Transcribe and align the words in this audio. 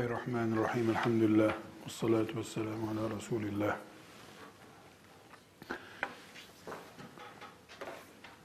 Bismillahirrahmanirrahim. 0.00 0.90
Elhamdülillah. 0.90 1.48
Ve 1.48 1.88
salatu 1.88 2.38
ve 2.38 2.44
selamu 2.44 2.90
ala 2.90 3.16
Resulillah. 3.16 3.76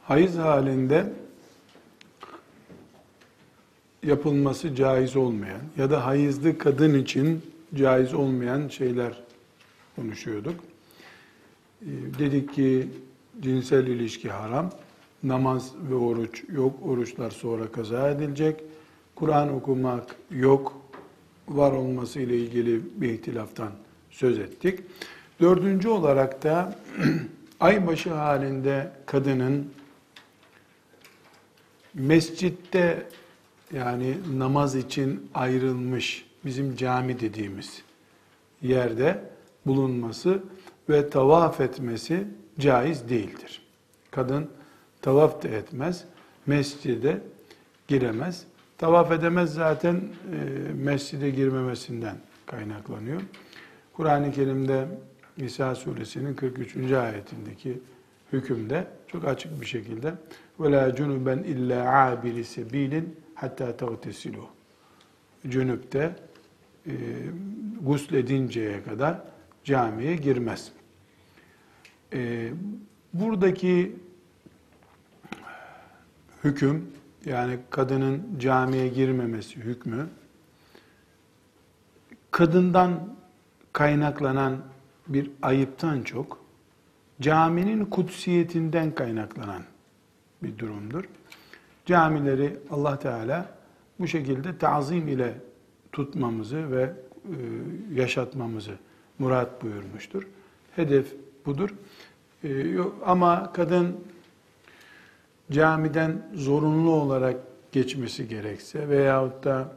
Hayız 0.03 0.37
halinde 0.37 1.13
yapılması 4.03 4.75
caiz 4.75 5.15
olmayan 5.15 5.61
ya 5.77 5.91
da 5.91 6.05
hayızlı 6.05 6.57
kadın 6.57 6.93
için 6.93 7.41
caiz 7.75 8.13
olmayan 8.13 8.67
şeyler 8.67 9.23
konuşuyorduk. 9.95 10.59
Ee, 11.81 11.85
dedik 12.19 12.53
ki 12.53 12.87
cinsel 13.41 13.87
ilişki 13.87 14.29
haram, 14.29 14.71
namaz 15.23 15.71
ve 15.89 15.95
oruç 15.95 16.43
yok, 16.51 16.75
oruçlar 16.85 17.31
sonra 17.31 17.71
kaza 17.71 18.09
edilecek, 18.09 18.63
Kur'an 19.15 19.53
okumak 19.53 20.15
yok, 20.31 20.84
var 21.47 21.71
olması 21.71 22.19
ile 22.19 22.37
ilgili 22.37 22.81
bir 23.01 23.09
ihtilaftan 23.09 23.71
söz 24.09 24.39
ettik. 24.39 24.79
Dördüncü 25.39 25.89
olarak 25.89 26.43
da 26.43 26.79
aybaşı 27.59 28.13
halinde 28.13 28.91
kadının 29.05 29.71
mescitte 31.93 33.07
yani 33.73 34.17
namaz 34.37 34.75
için 34.75 35.29
ayrılmış 35.33 36.25
bizim 36.45 36.75
cami 36.75 37.19
dediğimiz 37.19 37.81
yerde 38.61 39.21
bulunması 39.65 40.43
ve 40.89 41.09
tavaf 41.09 41.61
etmesi 41.61 42.27
caiz 42.59 43.09
değildir. 43.09 43.61
Kadın 44.11 44.49
tavaf 45.01 45.43
da 45.43 45.47
etmez, 45.47 46.05
mescide 46.45 47.21
giremez. 47.87 48.43
Tavaf 48.78 49.12
edemez 49.12 49.54
zaten 49.54 49.96
e, 49.96 50.72
mescide 50.72 51.30
girmemesinden 51.30 52.16
kaynaklanıyor. 52.46 53.20
Kur'an-ı 53.92 54.32
Kerim'de 54.32 54.88
İsa 55.36 55.74
suresinin 55.74 56.34
43. 56.34 56.92
ayetindeki 56.92 57.80
hükümde 58.32 58.86
çok 59.06 59.24
açık 59.24 59.60
bir 59.60 59.66
şekilde 59.66 60.14
وَلَا 60.58 60.96
جُنُبًا 60.96 61.44
اِلَّا 61.44 61.80
عَابِرِ 61.84 62.44
سَب۪يلٍ 62.44 63.04
hatta 63.34 63.70
تَغْتَسِلُوا 63.70 64.46
Cünüpte 65.48 66.16
e, 66.86 66.92
gusledinceye 67.80 68.82
kadar 68.82 69.20
camiye 69.64 70.16
girmez. 70.16 70.72
E, 72.12 72.50
buradaki 73.12 73.96
hüküm 76.44 76.92
yani 77.25 77.59
kadının 77.69 78.23
camiye 78.39 78.87
girmemesi 78.87 79.55
hükmü 79.55 80.07
kadından 82.31 83.15
kaynaklanan 83.73 84.57
bir 85.07 85.31
ayıptan 85.41 86.01
çok 86.01 86.39
caminin 87.21 87.85
kutsiyetinden 87.85 88.95
kaynaklanan 88.95 89.63
bir 90.43 90.57
durumdur. 90.57 91.03
Camileri 91.85 92.57
Allah 92.71 92.99
Teala 92.99 93.49
bu 93.99 94.07
şekilde 94.07 94.57
tazim 94.57 95.07
ile 95.07 95.33
tutmamızı 95.91 96.71
ve 96.71 96.81
e, 96.83 97.35
yaşatmamızı 97.93 98.71
murat 99.19 99.63
buyurmuştur. 99.63 100.27
Hedef 100.75 101.15
budur. 101.45 101.69
E, 102.43 102.77
ama 103.05 103.53
kadın 103.53 103.95
camiden 105.51 106.21
zorunlu 106.33 106.91
olarak 106.91 107.37
geçmesi 107.71 108.27
gerekse 108.27 108.89
veyahut 108.89 109.43
da 109.43 109.73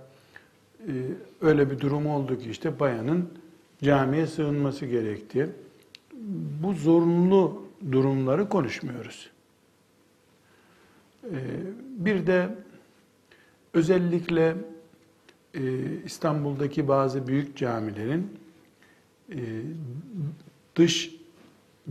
e, 0.80 0.92
öyle 1.40 1.70
bir 1.70 1.80
durum 1.80 2.06
oldu 2.06 2.38
ki 2.38 2.50
işte 2.50 2.80
bayanın 2.80 3.28
camiye 3.82 4.26
sığınması 4.26 4.86
gerekti. 4.86 5.50
Bu 6.62 6.72
zorunlu 6.72 7.62
durumları 7.92 8.48
konuşmuyoruz. 8.48 9.30
E, 11.24 11.36
bir 11.98 12.26
de 12.26 12.48
özellikle 13.74 14.56
e, 15.54 15.62
İstanbul'daki 16.04 16.88
bazı 16.88 17.26
büyük 17.26 17.56
camilerin 17.56 18.38
dış 20.76 21.14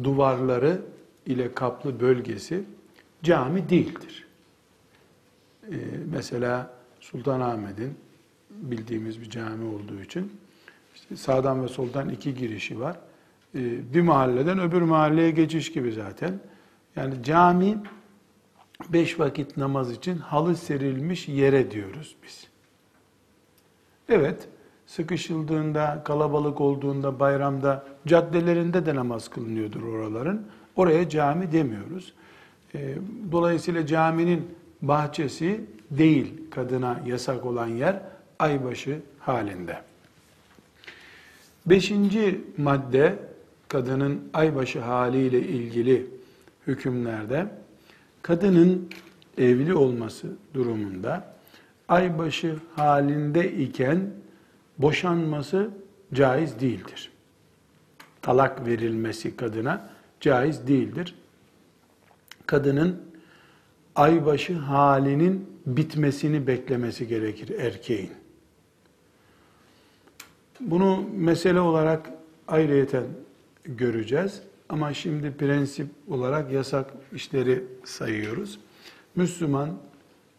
duvarları 0.04 0.82
ile 1.26 1.54
kaplı 1.54 2.00
bölgesi 2.00 2.64
cami 3.24 3.70
değildir. 3.70 4.28
Ee, 5.72 5.76
mesela 6.12 6.74
Sultanahmet'in 7.00 7.98
bildiğimiz 8.50 9.22
bir 9.22 9.30
cami 9.30 9.66
olduğu 9.66 10.02
için 10.02 10.32
işte 10.96 11.16
sağdan 11.16 11.64
ve 11.64 11.68
soldan 11.68 12.10
iki 12.10 12.36
girişi 12.36 12.80
var. 12.80 12.98
Ee, 13.56 13.94
bir 13.94 14.02
mahalleden 14.02 14.60
öbür 14.60 14.82
mahalleye 14.82 15.32
geçiş 15.32 15.72
gibi 15.72 15.92
zaten. 15.92 16.40
Yani 16.96 17.24
cami 17.24 17.78
beş 18.90 19.20
vakit 19.20 19.58
namaz 19.58 19.92
için 19.92 20.18
halı 20.18 20.56
serilmiş 20.56 21.28
yere 21.28 21.72
diyoruz 21.72 22.16
biz. 22.24 22.48
Evet, 24.10 24.48
sıkışıldığında, 24.86 26.02
kalabalık 26.06 26.62
olduğunda, 26.62 27.20
bayramda, 27.20 27.86
caddelerinde 28.08 28.86
de 28.86 28.96
namaz 28.96 29.28
kılınıyordur 29.30 29.84
oraların. 29.84 30.42
Oraya 30.76 31.10
cami 31.10 31.52
demiyoruz. 31.52 32.14
Ee, 32.76 32.96
dolayısıyla 33.32 33.86
caminin 33.86 34.48
bahçesi 34.82 35.62
değil 35.92 36.34
kadına 36.52 37.02
yasak 37.06 37.46
olan 37.46 37.68
yer 37.68 38.02
aybaşı 38.40 39.00
halinde. 39.20 39.82
Beşinci 41.66 42.42
madde 42.58 43.20
kadının 43.68 44.30
aybaşı 44.34 44.80
haliyle 44.80 45.40
ilgili 45.40 46.08
hükümlerde 46.68 47.48
kadının 48.22 48.90
evli 49.38 49.74
olması 49.74 50.28
durumunda 50.54 51.36
aybaşı 51.88 52.56
halinde 52.76 53.52
iken 53.52 54.10
boşanması 54.78 55.70
caiz 56.14 56.60
değildir. 56.60 57.12
Talak 58.22 58.66
verilmesi 58.66 59.36
kadına 59.36 59.90
caiz 60.20 60.68
değildir 60.68 61.16
kadının 62.48 63.02
aybaşı 63.96 64.54
halinin 64.54 65.50
bitmesini 65.66 66.48
beklemesi 66.48 67.08
gerekir 67.08 67.60
erkeğin. 67.60 68.12
Bunu 70.60 71.04
mesele 71.14 71.60
olarak 71.60 72.10
ayrıyeten 72.48 73.04
göreceğiz. 73.66 74.42
Ama 74.70 74.94
şimdi 74.94 75.32
prensip 75.32 75.88
olarak 76.10 76.52
yasak 76.52 76.94
işleri 77.14 77.64
sayıyoruz. 77.84 78.60
Müslüman 79.16 79.70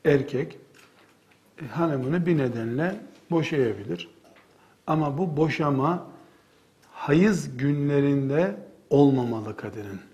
erkek 0.04 0.58
e, 1.62 1.66
hanımını 1.66 2.26
bir 2.26 2.38
nedenle 2.38 2.96
boşayabilir. 3.30 4.08
Ama 4.86 5.18
bu 5.18 5.36
boşama 5.36 6.06
hayız 6.92 7.56
günlerinde 7.56 8.56
olmamalı 8.90 9.56
kadının. 9.56 10.07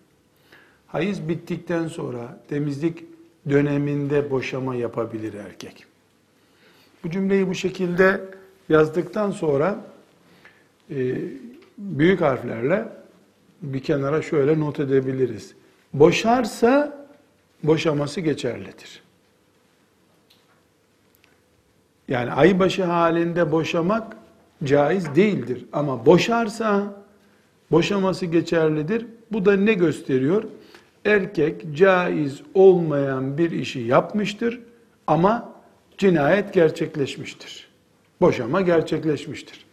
Hayız 0.95 1.29
bittikten 1.29 1.89
sonra 1.89 2.39
temizlik 2.49 3.05
döneminde 3.51 4.31
boşama 4.31 4.75
yapabilir 4.75 5.35
erkek. 5.35 5.87
Bu 7.05 7.11
cümleyi 7.11 7.49
bu 7.49 7.55
şekilde 7.55 8.21
yazdıktan 8.69 9.31
sonra 9.31 9.85
e, 10.91 11.15
büyük 11.79 12.21
harflerle 12.21 12.89
bir 13.63 13.83
kenara 13.83 14.23
şöyle 14.23 14.61
not 14.61 14.81
edebiliriz. 14.81 15.55
Boşarsa 15.93 17.07
boşaması 17.63 18.21
geçerlidir. 18.21 19.03
Yani 22.09 22.33
aybaşı 22.33 22.85
halinde 22.85 23.53
boşamak 23.53 24.17
caiz 24.65 25.15
değildir. 25.15 25.65
Ama 25.73 26.07
boşarsa 26.07 27.03
boşaması 27.71 28.27
geçerlidir. 28.27 29.07
Bu 29.33 29.45
da 29.45 29.57
ne 29.57 29.73
gösteriyor? 29.73 30.45
Erkek 31.05 31.75
caiz 31.75 32.43
olmayan 32.55 33.39
bir 33.39 33.51
işi 33.51 33.81
yapmıştır 33.81 34.61
ama 35.07 35.53
cinayet 35.99 36.53
gerçekleşmiştir. 36.53 37.69
Boşama 38.21 38.61
gerçekleşmiştir. 38.61 39.67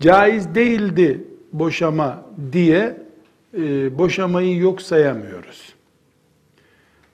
Caiz 0.00 0.54
değildi 0.54 1.24
boşama 1.52 2.22
diye 2.52 3.02
e, 3.54 3.98
boşamayı 3.98 4.56
yok 4.56 4.82
sayamıyoruz. 4.82 5.74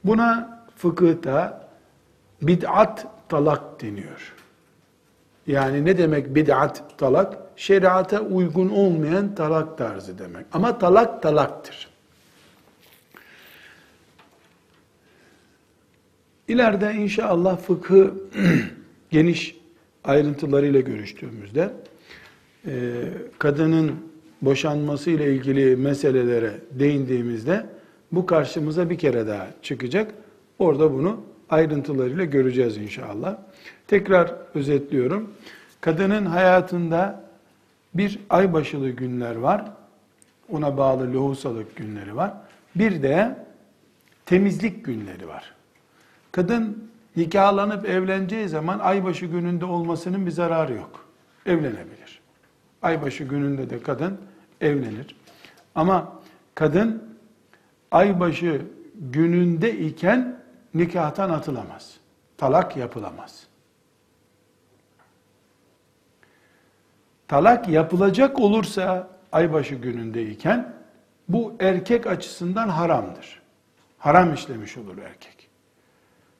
Buna 0.05 0.64
fıkıhta 0.76 1.69
bid'at 2.43 3.06
talak 3.29 3.82
deniyor. 3.82 4.35
Yani 5.46 5.85
ne 5.85 5.99
demek 5.99 6.35
bid'at 6.35 6.99
talak? 6.99 7.38
Şeriata 7.56 8.20
uygun 8.20 8.69
olmayan 8.69 9.35
talak 9.35 9.79
tarzı 9.79 10.19
demek. 10.19 10.46
Ama 10.52 10.79
talak 10.79 11.23
talaktır. 11.23 11.94
İleride 16.49 16.94
inşallah 16.94 17.58
fıkhı 17.58 18.14
geniş 19.11 19.56
ayrıntılarıyla 20.05 20.81
görüştüğümüzde 20.81 21.70
e, 22.67 22.73
kadının 23.38 23.93
boşanması 24.43 25.11
ile 25.11 25.35
ilgili 25.35 25.76
meselelere 25.76 26.52
değindiğimizde 26.70 27.67
bu 28.12 28.26
karşımıza 28.26 28.91
bir 28.91 28.99
kere 28.99 29.26
daha 29.26 29.46
çıkacak. 29.62 30.14
Orada 30.58 30.93
bunu 30.93 31.20
ayrıntılarıyla 31.50 32.25
göreceğiz 32.25 32.76
inşallah. 32.76 33.37
Tekrar 33.87 34.35
özetliyorum. 34.55 35.31
Kadının 35.81 36.26
hayatında 36.26 37.25
bir 37.94 38.19
aybaşılı 38.31 38.91
günler 38.91 39.37
var. 39.37 39.64
Ona 40.52 40.76
bağlı 40.76 41.12
lohusalık 41.12 41.76
günleri 41.76 42.17
var. 42.17 42.32
Bir 42.76 43.02
de 43.02 43.37
temizlik 44.26 44.85
günleri 44.85 45.29
var. 45.29 45.55
Kadın 46.34 46.90
nikahlanıp 47.16 47.88
evleneceği 47.88 48.48
zaman 48.48 48.78
aybaşı 48.78 49.26
gününde 49.26 49.64
olmasının 49.64 50.26
bir 50.26 50.31
zararı 50.31 50.75
yok. 50.75 51.06
Evlenebilir. 51.46 52.20
Aybaşı 52.82 53.25
gününde 53.25 53.70
de 53.70 53.82
kadın 53.82 54.19
evlenir. 54.60 55.16
Ama 55.75 56.12
kadın 56.54 57.16
aybaşı 57.90 58.62
gününde 58.94 59.78
iken 59.78 60.40
nikahtan 60.75 61.31
atılamaz. 61.31 61.96
Talak 62.36 62.76
yapılamaz. 62.76 63.46
Talak 67.28 67.69
yapılacak 67.69 68.40
olursa 68.40 69.08
aybaşı 69.32 69.75
günündeyken 69.75 70.75
bu 71.28 71.54
erkek 71.60 72.06
açısından 72.06 72.69
haramdır. 72.69 73.42
Haram 73.98 74.34
işlemiş 74.34 74.76
olur 74.76 74.98
erkek. 74.98 75.33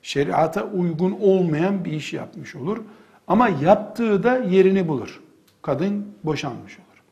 Şeriata 0.05 0.63
uygun 0.63 1.11
olmayan 1.11 1.85
bir 1.85 1.91
iş 1.91 2.13
yapmış 2.13 2.55
olur. 2.55 2.77
Ama 3.27 3.49
yaptığı 3.49 4.23
da 4.23 4.37
yerini 4.37 4.87
bulur. 4.87 5.21
Kadın 5.61 6.07
boşanmış 6.23 6.79
olur. 6.79 7.03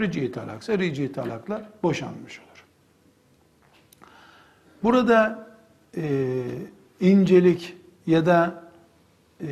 Rici 0.00 0.32
talaksa 0.32 0.78
rici 0.78 1.12
talakla 1.12 1.68
boşanmış 1.82 2.38
olur. 2.38 2.64
Burada 4.82 5.48
e, 5.96 6.42
incelik 7.00 7.76
ya 8.06 8.26
da 8.26 8.62
e, 9.40 9.46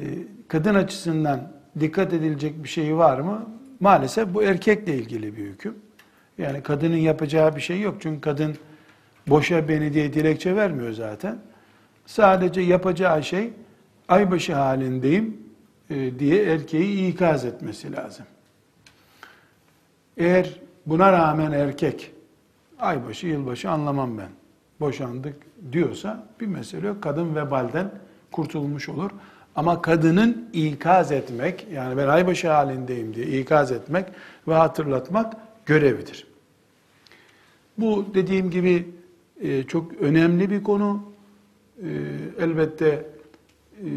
kadın 0.49 0.75
açısından 0.75 1.53
dikkat 1.81 2.13
edilecek 2.13 2.65
bir 2.65 2.69
şey 2.69 2.97
var 2.97 3.21
mı? 3.21 3.51
Maalesef 3.81 4.35
bu 4.35 4.43
erkekle 4.43 4.95
ilgili 4.95 5.37
bir 5.37 5.45
hüküm. 5.45 5.75
Yani 6.39 6.63
kadının 6.63 6.97
yapacağı 6.97 7.57
bir 7.57 7.61
şey 7.61 7.81
yok. 7.81 7.97
Çünkü 8.01 8.21
kadın 8.21 8.57
boşa 9.27 9.69
beni 9.69 9.95
diye 9.95 10.13
dilekçe 10.13 10.57
vermiyor 10.57 10.93
zaten. 10.93 11.39
Sadece 12.11 12.61
yapacağı 12.61 13.23
şey 13.23 13.51
aybaşı 14.09 14.55
halindeyim 14.55 15.37
e, 15.91 16.19
diye 16.19 16.43
erkeği 16.43 17.13
ikaz 17.13 17.45
etmesi 17.45 17.93
lazım. 17.93 18.27
Eğer 20.17 20.61
buna 20.87 21.13
rağmen 21.13 21.53
erkek 21.53 22.11
aybaşı 22.79 23.27
yılbaşı 23.27 23.71
anlamam 23.71 24.19
ben 24.19 24.29
boşandık 24.81 25.35
diyorsa 25.73 26.27
bir 26.41 26.47
mesele 26.47 26.87
yok. 26.87 27.03
Kadın 27.03 27.35
vebalden 27.35 27.91
kurtulmuş 28.33 28.89
olur. 28.89 29.11
Ama 29.57 29.83
kadının 29.83 30.49
ikaz 30.53 31.13
etmek, 31.13 31.67
yani 31.73 31.97
ben 31.97 32.09
aybaşı 32.09 32.51
halindeyim 32.51 33.15
diye 33.15 33.27
ikaz 33.27 33.73
etmek 33.73 34.07
ve 34.49 34.55
hatırlatmak 34.55 35.37
görevidir. 35.67 36.27
Bu 37.79 38.07
dediğim 38.15 38.51
gibi 38.51 38.89
e, 39.41 39.63
çok 39.63 39.93
önemli 40.01 40.51
bir 40.51 40.63
konu. 40.63 41.10
E, 41.85 41.89
elbette 42.39 42.87
e, 42.87 43.89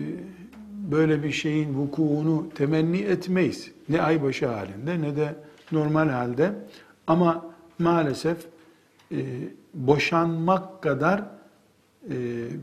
böyle 0.92 1.24
bir 1.24 1.32
şeyin 1.32 1.74
vukuunu 1.74 2.50
temenni 2.56 2.98
etmeyiz. 2.98 3.72
Ne 3.90 4.02
aybaşı 4.02 4.48
halinde 4.48 5.02
ne 5.02 5.16
de 5.16 5.36
normal 5.72 6.10
halde. 6.10 6.52
Ama 7.08 7.46
maalesef 7.80 8.38
boşanmak 9.74 10.84
kadar 10.84 11.24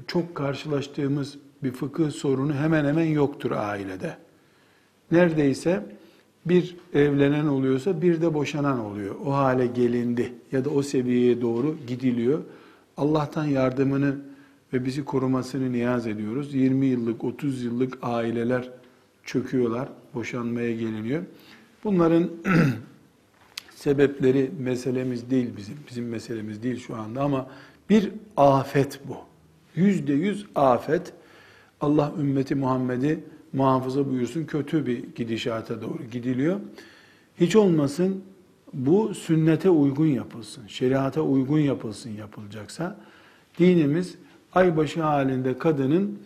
çok 0.06 0.34
karşılaştığımız 0.34 1.38
bir 1.62 1.72
fıkıh 1.72 2.10
sorunu 2.10 2.54
hemen 2.54 2.84
hemen 2.84 3.04
yoktur 3.04 3.50
ailede. 3.50 4.16
Neredeyse 5.10 5.84
bir 6.46 6.76
evlenen 6.94 7.46
oluyorsa 7.46 8.02
bir 8.02 8.22
de 8.22 8.34
boşanan 8.34 8.78
oluyor. 8.78 9.14
O 9.26 9.32
hale 9.32 9.66
gelindi 9.66 10.32
ya 10.52 10.64
da 10.64 10.70
o 10.70 10.82
seviyeye 10.82 11.40
doğru 11.40 11.76
gidiliyor. 11.86 12.40
Allah'tan 12.96 13.44
yardımını 13.44 14.16
ve 14.72 14.84
bizi 14.84 15.04
korumasını 15.04 15.72
niyaz 15.72 16.06
ediyoruz. 16.06 16.54
20 16.54 16.86
yıllık, 16.86 17.24
30 17.24 17.62
yıllık 17.62 17.98
aileler 18.02 18.70
çöküyorlar, 19.24 19.88
boşanmaya 20.14 20.72
geliniyor. 20.72 21.22
Bunların 21.84 22.30
sebepleri 23.74 24.50
meselemiz 24.58 25.30
değil 25.30 25.56
bizim, 25.56 25.76
bizim 25.88 26.08
meselemiz 26.08 26.62
değil 26.62 26.80
şu 26.86 26.96
anda 26.96 27.22
ama 27.22 27.46
bir 27.90 28.10
afet 28.36 29.00
bu. 29.08 29.16
Yüzde 29.74 30.12
yüz 30.12 30.46
afet. 30.54 31.12
Allah 31.80 32.12
ümmeti 32.20 32.54
Muhammed'i 32.54 33.24
muhafaza 33.52 34.10
buyursun 34.10 34.44
kötü 34.44 34.86
bir 34.86 35.04
gidişata 35.14 35.82
doğru 35.82 36.04
gidiliyor. 36.12 36.60
Hiç 37.40 37.56
olmasın 37.56 38.22
bu 38.72 39.14
sünnete 39.14 39.70
uygun 39.70 40.06
yapılsın, 40.06 40.66
şeriata 40.66 41.20
uygun 41.20 41.58
yapılsın 41.58 42.10
yapılacaksa. 42.10 42.96
Dinimiz 43.58 44.18
aybaşı 44.54 45.02
halinde 45.02 45.58
kadının 45.58 46.18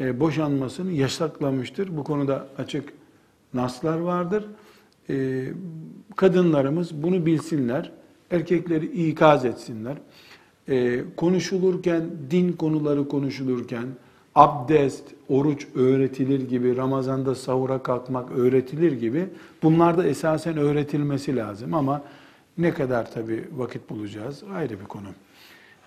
e, 0.00 0.20
boşanmasını 0.20 0.92
yasaklamıştır. 0.92 1.96
Bu 1.96 2.04
konuda 2.04 2.46
açık 2.58 2.92
naslar 3.54 3.98
vardır. 3.98 4.44
E, 5.10 5.44
kadınlarımız 6.16 7.02
bunu 7.02 7.26
bilsinler, 7.26 7.92
erkekleri 8.30 9.08
ikaz 9.08 9.44
etsinler. 9.44 9.96
E, 10.68 11.00
konuşulurken, 11.16 12.04
din 12.30 12.52
konuları 12.52 13.08
konuşulurken, 13.08 13.86
abdest, 14.34 15.04
oruç 15.28 15.66
öğretilir 15.74 16.48
gibi, 16.48 16.76
Ramazan'da 16.76 17.34
sahura 17.34 17.82
kalkmak 17.82 18.30
öğretilir 18.30 18.92
gibi 18.92 19.28
bunlar 19.62 19.98
da 19.98 20.06
esasen 20.06 20.56
öğretilmesi 20.56 21.36
lazım 21.36 21.74
ama 21.74 22.02
ne 22.58 22.74
kadar 22.74 23.12
tabi 23.12 23.44
vakit 23.56 23.90
bulacağız 23.90 24.42
ayrı 24.54 24.80
bir 24.80 24.84
konu. 24.84 25.08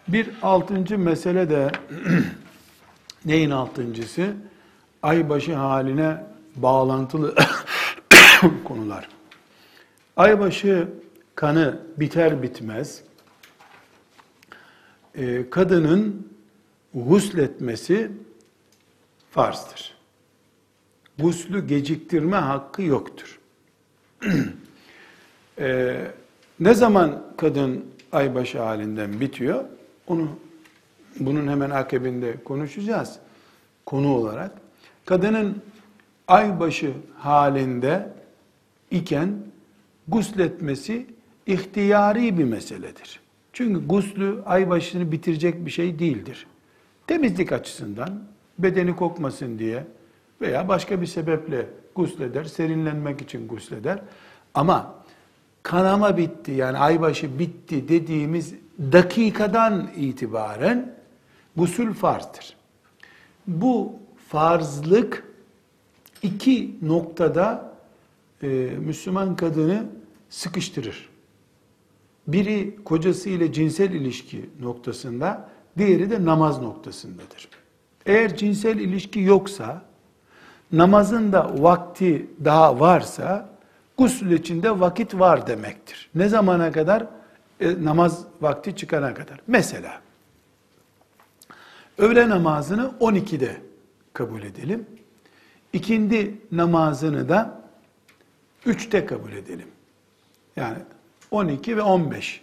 Bir 0.08 0.30
altıncı 0.42 1.00
mesele 1.00 1.50
de 1.50 1.72
neyin 3.26 3.50
altıncısı? 3.50 4.34
Aybaşı 5.04 5.56
haline 5.56 6.24
bağlantılı 6.56 7.36
konular. 8.64 9.10
Aybaşı 10.18 10.88
kanı 11.36 11.80
biter 11.98 12.44
bitmez 12.44 13.04
e, 15.16 15.50
kadının 15.50 16.28
gusletmesi 16.94 18.12
farzdır. 19.32 19.98
Guslü 21.20 21.68
geciktirme 21.68 22.38
hakkı 22.38 22.82
yoktur. 22.82 23.40
ee, 25.60 26.12
ne 26.60 26.74
zaman 26.74 27.24
kadın 27.38 27.86
aybaşı 28.12 28.60
halinden 28.62 29.20
bitiyor? 29.20 29.66
Onu 30.12 30.28
bunun 31.20 31.48
hemen 31.48 31.70
akabinde 31.70 32.44
konuşacağız 32.44 33.20
konu 33.86 34.16
olarak. 34.16 34.52
Kadının 35.06 35.62
aybaşı 36.28 36.94
halinde 37.18 38.14
iken 38.92 39.30
gusletmesi 40.08 41.06
ihtiyari 41.48 42.38
bir 42.38 42.44
meseledir. 42.44 43.20
Çünkü 43.54 43.88
guslü 43.88 44.42
aybaşını 44.46 45.12
bitirecek 45.12 45.66
bir 45.66 45.72
şey 45.72 46.00
değildir. 46.00 46.48
Temizlik 47.08 47.52
açısından 47.52 48.24
bedeni 48.60 48.96
kokmasın 48.96 49.60
diye 49.60 49.84
veya 50.42 50.68
başka 50.68 51.02
bir 51.02 51.08
sebeple 51.08 51.68
gusleder, 51.96 52.44
serinlenmek 52.44 53.22
için 53.22 53.48
gusleder. 53.48 54.00
Ama 54.54 54.96
kanama 55.64 56.18
bitti 56.18 56.52
yani 56.52 56.78
aybaşı 56.78 57.40
bitti 57.40 57.88
dediğimiz 57.88 58.54
dakikadan 58.92 59.90
itibaren 59.96 60.96
gusül 61.56 61.94
farzdır. 61.94 62.56
Bu 63.48 63.94
farzlık 64.28 65.24
iki 66.24 66.76
noktada 66.82 67.74
e, 68.44 68.48
Müslüman 68.80 69.36
kadını 69.36 69.86
sıkıştırır. 70.30 71.10
Biri 72.28 72.76
kocası 72.86 73.30
ile 73.30 73.54
cinsel 73.54 73.92
ilişki 73.92 74.50
noktasında, 74.60 75.50
diğeri 75.78 76.10
de 76.10 76.26
namaz 76.26 76.62
noktasındadır. 76.62 77.50
Eğer 78.06 78.38
cinsel 78.38 78.80
ilişki 78.80 79.20
yoksa, 79.20 79.82
namazın 80.72 81.32
da 81.32 81.64
vakti 81.64 82.28
daha 82.46 82.80
varsa, 82.80 83.50
gusül 83.98 84.32
içinde 84.32 84.80
vakit 84.80 85.20
var 85.20 85.48
demektir. 85.48 86.10
Ne 86.16 86.30
zamana 86.30 86.72
kadar? 86.72 87.08
E, 87.62 87.86
namaz 87.86 88.26
vakti 88.42 88.76
çıkana 88.76 89.14
kadar. 89.14 89.40
Mesela, 89.48 90.02
öğle 91.98 92.30
namazını 92.30 92.92
12'de 93.00 93.62
kabul 94.14 94.44
edelim. 94.44 94.86
ikindi 95.74 96.38
namazını 96.52 97.30
da 97.30 97.62
üçte 98.66 99.06
kabul 99.06 99.32
edelim. 99.32 99.68
Yani 100.56 100.78
12 101.32 101.78
ve 101.78 101.82
15. 101.82 102.42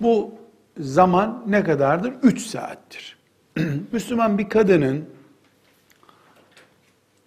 Bu 0.00 0.34
zaman 0.80 1.44
ne 1.46 1.64
kadardır? 1.64 2.14
3 2.22 2.46
saattir. 2.46 3.16
Müslüman 3.92 4.38
bir 4.38 4.48
kadının 4.48 5.04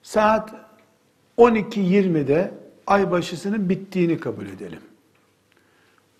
saat 0.03 0.53
12.20'de 1.37 2.51
aybaşısının 2.87 3.69
bittiğini 3.69 4.19
kabul 4.19 4.45
edelim. 4.45 4.88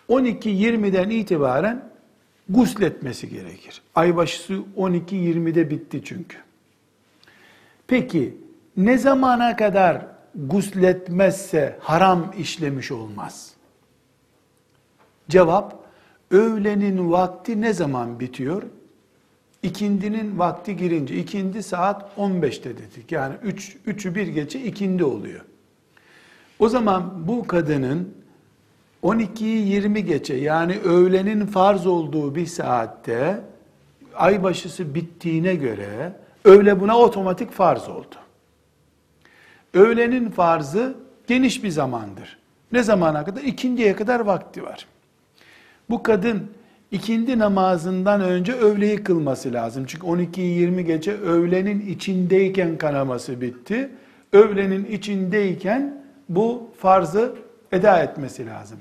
12.20'den 0.09 1.09
itibaren 1.09 1.89
gusletmesi 2.49 3.29
gerekir. 3.29 3.81
Aybaşısı 3.95 4.53
12.20'de 4.77 5.69
bitti 5.69 6.01
çünkü. 6.05 6.37
Peki 7.87 8.37
ne 8.77 8.97
zamana 8.97 9.55
kadar 9.55 10.05
gusletmezse 10.35 11.77
haram 11.81 12.33
işlemiş 12.37 12.91
olmaz? 12.91 13.53
Cevap, 15.29 15.83
öğlenin 16.31 17.11
vakti 17.11 17.61
ne 17.61 17.73
zaman 17.73 18.19
bitiyor? 18.19 18.63
İkindinin 19.63 20.39
vakti 20.39 20.77
girince, 20.77 21.15
ikindi 21.15 21.63
saat 21.63 22.17
15'te 22.17 22.77
dedik. 22.77 23.11
Yani 23.11 23.35
3, 23.43 23.77
3'ü 23.87 24.15
bir 24.15 24.27
geçe 24.27 24.59
ikindi 24.63 25.03
oluyor. 25.03 25.41
O 26.59 26.69
zaman 26.69 27.27
bu 27.27 27.47
kadının 27.47 28.13
12'yi 29.03 29.67
20 29.67 30.05
geçe 30.05 30.33
yani 30.35 30.77
öğlenin 30.79 31.45
farz 31.45 31.87
olduğu 31.87 32.35
bir 32.35 32.45
saatte 32.45 33.41
aybaşısı 34.15 34.95
bittiğine 34.95 35.55
göre 35.55 36.13
öğle 36.45 36.79
buna 36.79 36.97
otomatik 36.97 37.51
farz 37.51 37.89
oldu. 37.89 38.15
Öğlenin 39.73 40.29
farzı 40.29 40.95
geniş 41.27 41.63
bir 41.63 41.69
zamandır. 41.69 42.37
Ne 42.71 42.83
zamana 42.83 43.25
kadar? 43.25 43.41
İkindiye 43.41 43.95
kadar 43.95 44.19
vakti 44.19 44.63
var. 44.63 44.87
Bu 45.89 46.03
kadın 46.03 46.47
ikindi 46.91 47.39
namazından 47.39 48.21
önce 48.21 48.53
öğleyi 48.53 49.03
kılması 49.03 49.53
lazım. 49.53 49.85
Çünkü 49.87 50.07
12'yi 50.07 50.59
20 50.59 50.85
gece 50.85 51.17
öğlenin 51.17 51.87
içindeyken 51.87 52.77
kanaması 52.77 53.41
bitti. 53.41 53.89
Öğlenin 54.33 54.85
içindeyken 54.85 56.03
bu 56.29 56.69
farzı 56.77 57.35
eda 57.71 58.03
etmesi 58.03 58.45
lazım. 58.45 58.79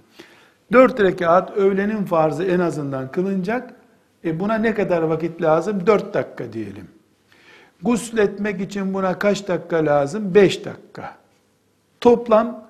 Dört 0.73 1.01
rekat 1.01 1.57
öğlenin 1.57 2.05
farzı 2.05 2.45
en 2.45 2.61
azından 2.61 3.13
kılınacak. 3.13 3.75
E 4.25 4.41
buna 4.41 4.55
ne 4.55 4.75
kadar 4.75 5.03
vakit 5.03 5.43
lazım? 5.43 5.87
Dört 5.87 6.15
dakika 6.15 6.53
diyelim. 6.53 6.89
Gusletmek 7.83 8.61
için 8.61 8.95
buna 8.95 9.19
kaç 9.19 9.49
dakika 9.49 9.77
lazım? 9.77 10.35
Beş 10.35 10.65
dakika. 10.65 11.17
Toplam 12.01 12.69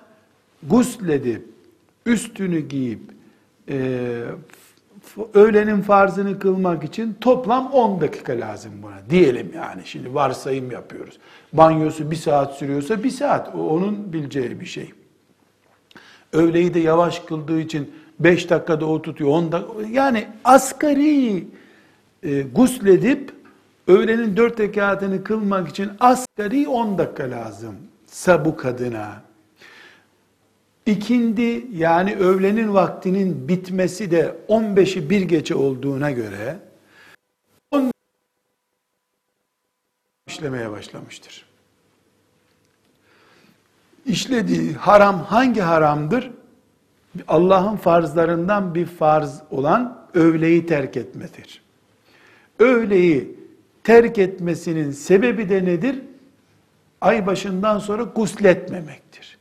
gusledip, 0.63 1.45
üstünü 2.05 2.59
giyip, 2.59 3.01
e, 3.69 4.23
öğlenin 5.33 5.81
farzını 5.81 6.39
kılmak 6.39 6.83
için 6.83 7.17
toplam 7.21 7.71
10 7.71 8.01
dakika 8.01 8.33
lazım 8.33 8.71
buna. 8.83 9.09
Diyelim 9.09 9.51
yani 9.55 9.81
şimdi 9.85 10.13
varsayım 10.13 10.71
yapıyoruz. 10.71 11.17
Banyosu 11.53 12.11
bir 12.11 12.15
saat 12.15 12.53
sürüyorsa 12.53 13.03
bir 13.03 13.09
saat. 13.09 13.55
O 13.55 13.69
onun 13.69 14.13
bileceği 14.13 14.59
bir 14.59 14.65
şey. 14.65 14.93
Öğleyi 16.33 16.73
de 16.73 16.79
yavaş 16.79 17.19
kıldığı 17.19 17.59
için 17.59 17.93
5 18.19 18.49
dakikada 18.49 18.85
o 18.85 19.01
tutuyor. 19.01 19.29
10 19.29 19.51
dakika. 19.51 19.73
Yani 19.91 20.27
asgari 20.43 21.47
e, 22.23 22.41
gusledip 22.41 23.33
öğlenin 23.87 24.37
4 24.37 24.59
rekatını 24.59 25.23
kılmak 25.23 25.69
için 25.69 25.91
asgari 25.99 26.67
10 26.67 26.97
dakika 26.97 27.23
lazım. 27.31 27.75
Bu 28.45 28.57
kadına. 28.57 29.21
İkindi 30.85 31.67
yani 31.73 32.15
öğlenin 32.15 32.73
vaktinin 32.73 33.47
bitmesi 33.47 34.11
de 34.11 34.35
15'i 34.49 35.09
bir 35.09 35.21
geçe 35.21 35.55
olduğuna 35.55 36.11
göre 36.11 36.59
10 37.71 37.91
işlemeye 40.27 40.71
başlamıştır. 40.71 41.48
İşlediği 44.05 44.73
haram 44.73 45.23
hangi 45.23 45.61
haramdır? 45.61 46.31
Allah'ın 47.27 47.75
farzlarından 47.75 48.75
bir 48.75 48.85
farz 48.85 49.41
olan 49.51 49.97
öğleyi 50.13 50.65
terk 50.65 50.97
etmedir. 50.97 51.61
Öğleyi 52.59 53.39
terk 53.83 54.17
etmesinin 54.17 54.91
sebebi 54.91 55.49
de 55.49 55.65
nedir? 55.65 56.01
Ay 57.01 57.25
başından 57.25 57.79
sonra 57.79 58.03
gusletmemektir. 58.03 59.37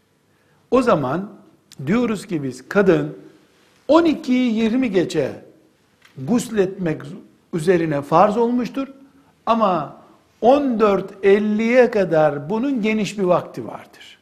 O 0.71 0.83
zaman 0.83 1.31
diyoruz 1.87 2.27
ki 2.27 2.43
biz 2.43 2.69
kadın 2.69 3.17
12'yi 3.89 4.55
20 4.55 4.91
geçe 4.91 5.33
gusletmek 6.19 7.03
üzerine 7.53 8.03
farz 8.03 8.37
olmuştur. 8.37 8.89
Ama 9.47 9.97
14.50'ye 10.43 11.91
kadar 11.91 12.51
bunun 12.51 12.83
geniş 12.83 13.19
bir 13.19 13.23
vakti 13.23 13.67
vardır. 13.67 14.18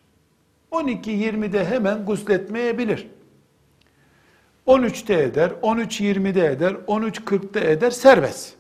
12.20'de 0.73 1.65
hemen 1.65 2.05
gusletmeyebilir. 2.05 3.07
13'te 4.67 5.15
eder, 5.15 5.51
13.20'de 5.63 6.47
eder, 6.47 6.73
13.40'da 6.73 7.61
eder, 7.61 7.91
serbest. 7.91 8.55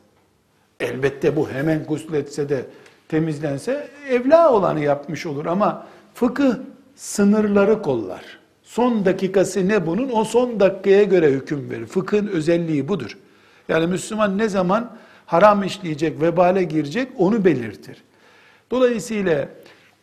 Elbette 0.80 1.36
bu 1.36 1.50
hemen 1.50 1.84
gusletse 1.84 2.48
de 2.48 2.64
temizlense 3.08 3.88
evla 4.08 4.52
olanı 4.52 4.80
yapmış 4.80 5.26
olur 5.26 5.46
ama 5.46 5.86
fıkıh 6.14 6.54
sınırları 6.96 7.82
kollar. 7.82 8.38
Son 8.62 9.04
dakikası 9.04 9.68
ne 9.68 9.86
bunun? 9.86 10.10
O 10.12 10.24
son 10.24 10.60
dakikaya 10.60 11.02
göre 11.02 11.30
hüküm 11.30 11.70
verir. 11.70 11.86
Fıkhın 11.86 12.26
özelliği 12.26 12.88
budur. 12.88 13.18
Yani 13.68 13.86
Müslüman 13.86 14.38
ne 14.38 14.48
zaman 14.48 14.96
haram 15.26 15.62
işleyecek, 15.62 16.20
vebale 16.20 16.62
girecek 16.62 17.08
onu 17.18 17.44
belirtir. 17.44 18.02
Dolayısıyla 18.70 19.48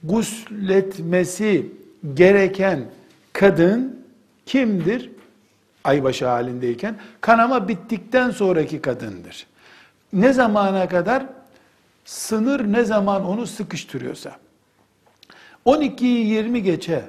gusletmesi 0.04 1.72
gereken 2.14 2.86
kadın 3.34 4.04
kimdir? 4.46 5.12
Aybaşı 5.84 6.26
halindeyken 6.26 6.96
kanama 7.22 7.68
bittikten 7.68 8.30
sonraki 8.30 8.82
kadındır. 8.82 9.48
Ne 10.14 10.34
zamana 10.34 10.88
kadar? 10.88 11.26
Sınır 12.06 12.74
ne 12.74 12.84
zaman 12.84 13.26
onu 13.26 13.48
sıkıştırıyorsa. 13.48 14.32
12'yi 15.66 16.28
20 16.28 16.64
geçe 16.64 17.04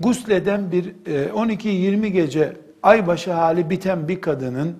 gusleden 0.00 0.72
bir 0.72 0.84
12-20 1.06 2.06
e, 2.06 2.08
gece 2.08 2.56
aybaşı 2.82 3.32
hali 3.32 3.70
biten 3.70 4.08
bir 4.08 4.20
kadının 4.20 4.76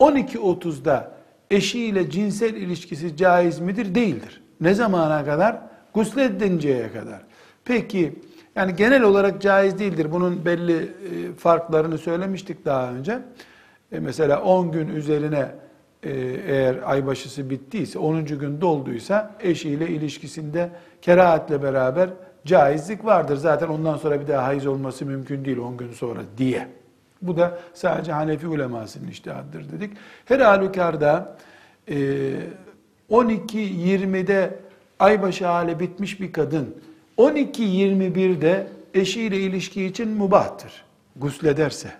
12.30'da 0.00 1.12
eşiyle 1.50 2.10
cinsel 2.10 2.54
ilişkisi 2.54 3.16
caiz 3.16 3.58
midir? 3.58 3.94
Değildir. 3.94 4.42
Ne 4.60 4.74
zamana 4.74 5.24
kadar? 5.24 5.58
Gusledinceye 5.94 6.92
kadar. 6.92 7.20
Peki 7.64 8.14
yani 8.58 8.76
genel 8.76 9.02
olarak 9.02 9.42
caiz 9.42 9.78
değildir. 9.78 10.12
Bunun 10.12 10.44
belli 10.44 10.76
e, 10.82 10.88
farklarını 11.32 11.98
söylemiştik 11.98 12.64
daha 12.64 12.90
önce. 12.92 13.18
E 13.92 14.00
mesela 14.00 14.42
10 14.42 14.72
gün 14.72 14.88
üzerine 14.88 15.48
e, 16.02 16.10
eğer 16.46 16.76
aybaşısı 16.84 17.50
bittiyse, 17.50 17.98
10. 17.98 18.24
gün 18.24 18.60
dolduysa 18.60 19.34
eşiyle 19.40 19.88
ilişkisinde 19.88 20.70
kerahatle 21.02 21.62
beraber 21.62 22.10
caizlik 22.44 23.04
vardır. 23.04 23.36
Zaten 23.36 23.68
ondan 23.68 23.96
sonra 23.96 24.20
bir 24.20 24.28
daha 24.28 24.46
hayız 24.46 24.66
olması 24.66 25.06
mümkün 25.06 25.44
değil 25.44 25.58
10 25.58 25.76
gün 25.76 25.92
sonra 25.92 26.20
diye. 26.38 26.68
Bu 27.22 27.36
da 27.36 27.58
sadece 27.74 28.12
Hanefi 28.12 28.46
ulemasının 28.46 29.08
iştihadıdır 29.08 29.72
dedik. 29.72 29.92
Her 30.24 30.40
halükarda 30.40 31.36
12-20'de 33.10 34.34
e, 34.34 34.50
aybaşı 34.98 35.46
hale 35.46 35.80
bitmiş 35.80 36.20
bir 36.20 36.32
kadın 36.32 36.74
12-21'de 37.18 38.66
eşiyle 38.94 39.36
ilişki 39.36 39.84
için 39.84 40.08
mubahtır. 40.08 40.84
Guslederse. 41.16 41.92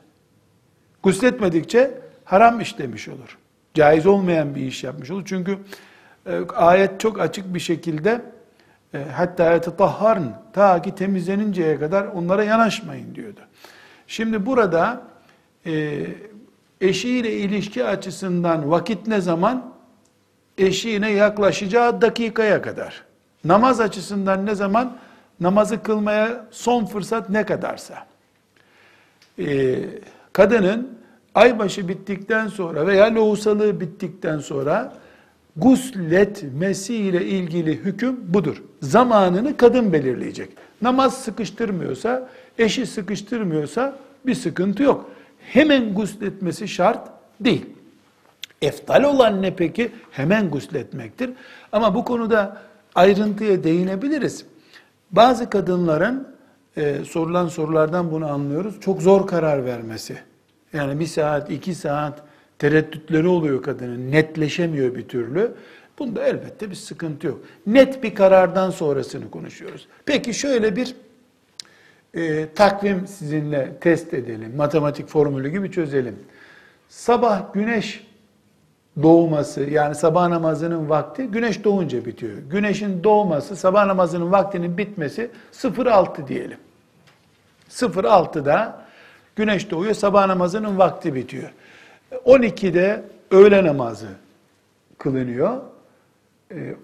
Gusletmedikçe 1.03 2.01
haram 2.25 2.61
işlemiş 2.61 3.09
olur. 3.09 3.39
Caiz 3.75 4.07
olmayan 4.07 4.55
bir 4.55 4.63
iş 4.63 4.85
yapmış 4.85 5.11
olur. 5.11 5.23
Çünkü 5.27 5.59
e, 6.27 6.41
ayet 6.55 7.01
çok 7.01 7.21
açık 7.21 7.55
bir 7.55 7.61
şekilde 7.61 8.23
e, 8.95 8.99
hatta 9.17 9.53
yetetahharn 9.53 10.23
ta 10.53 10.83
ki 10.83 10.95
temizleninceye 10.95 11.79
kadar 11.79 12.05
onlara 12.05 12.45
yanaşmayın 12.45 13.15
diyordu. 13.15 13.41
Şimdi 14.07 14.47
burada 14.47 15.03
e, 15.67 16.07
eşiyle 16.81 17.33
ilişki 17.33 17.85
açısından 17.85 18.71
vakit 18.71 19.07
ne 19.07 19.21
zaman? 19.21 19.73
Eşiğine 20.59 21.11
yaklaşacağı 21.11 22.01
dakikaya 22.01 22.63
kadar. 22.63 23.05
Namaz 23.45 23.81
açısından 23.81 24.47
ne 24.47 24.55
zaman? 24.55 24.99
Namazı 25.41 25.83
kılmaya 25.83 26.47
son 26.51 26.85
fırsat 26.85 27.31
ne 27.31 27.47
kadarsa. 27.47 28.07
E, 29.39 29.79
kadının 30.33 30.99
aybaşı 31.35 31.89
bittikten 31.89 32.49
sonra 32.49 32.87
veya 32.87 33.15
lohusalığı 33.15 33.81
bittikten 33.81 34.39
sonra 34.39 34.95
gusletmesiyle 35.57 37.25
ilgili 37.25 37.73
hüküm 37.73 38.35
budur. 38.35 38.63
Zamanını 38.83 39.57
kadın 39.57 39.93
belirleyecek. 39.93 40.51
Namaz 40.83 41.25
sıkıştırmıyorsa, 41.25 42.29
eşi 42.59 42.87
sıkıştırmıyorsa 42.87 43.99
bir 44.27 44.35
sıkıntı 44.35 44.83
yok. 44.83 45.11
Hemen 45.41 45.95
gusletmesi 45.95 46.69
şart 46.69 47.09
değil. 47.41 47.67
Eftal 48.63 49.05
olan 49.05 49.43
ne 49.43 49.57
peki? 49.57 49.93
Hemen 50.11 50.51
gusletmektir. 50.51 51.31
Ama 51.73 51.95
bu 51.95 52.05
konuda 52.05 52.63
ayrıntıya 52.95 53.65
değinebiliriz. 53.65 54.45
Bazı 55.11 55.51
kadınların 55.51 56.29
e, 56.77 57.05
sorulan 57.05 57.49
sorulardan 57.49 58.11
bunu 58.11 58.27
anlıyoruz. 58.27 58.81
Çok 58.81 59.03
zor 59.03 59.27
karar 59.27 59.65
vermesi. 59.65 60.19
Yani 60.73 61.01
bir 61.01 61.07
saat, 61.07 61.51
iki 61.51 61.75
saat 61.75 62.23
tereddütleri 62.59 63.27
oluyor 63.27 63.63
kadının. 63.63 64.13
Netleşemiyor 64.13 64.95
bir 64.95 65.09
türlü. 65.09 65.53
Bunda 65.99 66.27
elbette 66.27 66.71
bir 66.71 66.75
sıkıntı 66.75 67.27
yok. 67.27 67.41
Net 67.67 68.03
bir 68.03 68.15
karardan 68.15 68.71
sonrasını 68.71 69.31
konuşuyoruz. 69.31 69.89
Peki 70.07 70.35
şöyle 70.35 70.77
bir 70.77 70.95
e, 72.15 72.47
takvim 72.55 73.07
sizinle 73.07 73.77
test 73.81 74.15
edelim. 74.15 74.57
Matematik 74.57 75.09
formülü 75.09 75.49
gibi 75.49 75.73
çözelim. 75.73 76.17
Sabah 76.89 77.55
güneş 77.55 78.08
doğması 79.03 79.63
yani 79.63 79.95
sabah 79.95 80.29
namazının 80.29 80.89
vakti 80.89 81.27
güneş 81.27 81.65
doğunca 81.65 82.05
bitiyor. 82.05 82.39
Güneşin 82.51 83.05
doğması 83.05 83.57
sabah 83.57 83.87
namazının 83.87 84.33
vaktinin 84.33 84.79
bitmesi 84.79 85.31
06 85.87 86.29
diyelim. 86.29 86.59
06'da 87.71 88.83
güneş 89.37 89.71
doğuyor 89.71 89.95
sabah 89.95 90.27
namazının 90.27 90.79
vakti 90.79 91.15
bitiyor. 91.15 91.51
12'de 92.13 93.05
öğle 93.31 93.65
namazı 93.65 94.09
kılınıyor. 94.99 95.59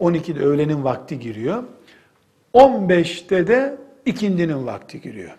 12'de 0.01 0.41
ee, 0.41 0.45
öğlenin 0.45 0.85
vakti 0.85 1.19
giriyor. 1.19 1.63
15'te 2.55 3.47
de 3.47 3.77
ikindinin 4.07 4.67
vakti 4.67 5.01
giriyor. 5.01 5.31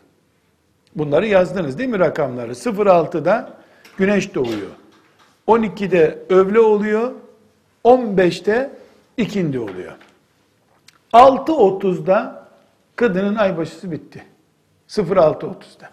Bunları 0.96 1.27
yazdınız 1.27 1.77
değil 1.77 1.89
mi 1.89 2.00
rakamları? 2.00 2.51
06'da 2.51 3.53
güneş 3.98 4.36
doğuyor. 4.36 4.72
12'de 5.48 6.20
öğle 6.30 6.60
oluyor. 6.60 7.12
15'te 7.84 8.72
ikindi 9.18 9.60
oluyor. 9.60 9.96
6.30'da 11.14 12.48
kadının 12.96 13.36
aybaşısı 13.36 13.92
bitti. 13.92 14.24
06.30'da. 14.90 15.90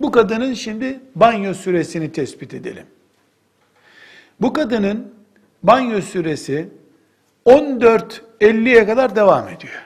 Bu 0.00 0.10
kadının 0.10 0.54
şimdi 0.54 1.00
banyo 1.14 1.54
süresini 1.54 2.12
tespit 2.12 2.54
edelim. 2.54 2.86
Bu 4.40 4.52
kadının 4.52 5.14
banyo 5.62 6.00
süresi 6.00 6.68
14.50'ye 7.46 8.86
kadar 8.86 9.16
devam 9.16 9.48
ediyor. 9.48 9.82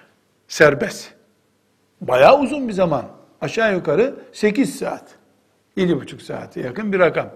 Serbest. 0.48 1.10
Bayağı 2.00 2.40
uzun 2.40 2.68
bir 2.68 2.72
zaman. 2.72 3.04
Aşağı 3.40 3.74
yukarı 3.74 4.14
8 4.32 4.78
saat. 4.78 5.04
7,5 5.76 6.20
saate 6.20 6.60
yakın 6.60 6.92
bir 6.92 6.98
rakam. 6.98 7.30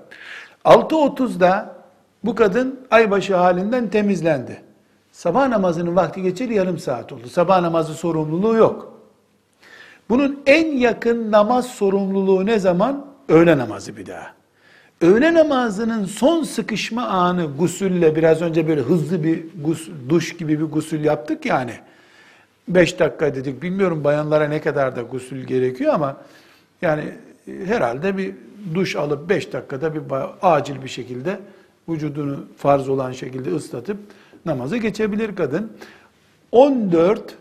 6.30'da 0.65 1.75
bu 2.25 2.35
kadın 2.35 2.81
aybaşı 2.91 3.37
halinden 3.37 3.91
temizlendi. 3.91 4.63
Sabah 5.13 5.49
namazının 5.49 5.97
vakti 5.97 6.23
geçeli 6.23 6.55
yarım 6.55 6.79
saat 6.79 7.13
oldu. 7.13 7.29
Sabah 7.29 7.61
namazı 7.61 7.95
sorumluluğu 7.95 8.57
yok. 8.57 9.01
Bunun 10.09 10.43
en 10.47 10.67
yakın 10.67 11.33
namaz 11.33 11.67
sorumluluğu 11.67 12.47
ne 12.47 12.59
zaman? 12.59 13.07
Öğle 13.29 13.59
namazı 13.59 13.97
bir 13.97 14.07
daha. 14.07 14.33
Öğle 15.01 15.35
namazının 15.35 16.05
son 16.05 16.43
sıkışma 16.43 17.07
anı 17.07 17.57
gusülle 17.59 18.17
biraz 18.17 18.43
önce 18.43 18.69
böyle 18.69 18.81
hızlı 18.81 19.25
bir 19.25 19.45
gus, 19.65 19.89
duş 20.09 20.37
gibi 20.37 20.61
bir 20.61 20.65
gusül 20.65 21.05
yaptık 21.05 21.47
yani. 21.47 21.73
Beş 22.69 22.99
dakika 22.99 23.35
dedik. 23.35 23.63
Bilmiyorum 23.63 24.05
bayanlara 24.05 24.49
ne 24.49 24.61
kadar 24.61 24.97
da 24.97 25.03
gusül 25.03 25.45
gerekiyor 25.45 25.95
ama 25.95 26.17
yani 26.83 27.05
herhalde 27.67 28.17
bir 28.17 28.35
duş 28.75 28.97
alıp 28.97 29.29
beş 29.29 29.53
dakikada 29.53 29.95
bir 29.95 30.03
acil 30.43 30.83
bir 30.83 30.89
şekilde 30.89 31.41
vücudunu 31.89 32.45
farz 32.57 32.89
olan 32.89 33.13
şekilde 33.13 33.55
ıslatıp 33.55 33.97
namazı 34.47 34.77
geçebilir 34.77 35.37
kadın. 35.37 35.73
14 36.53 37.35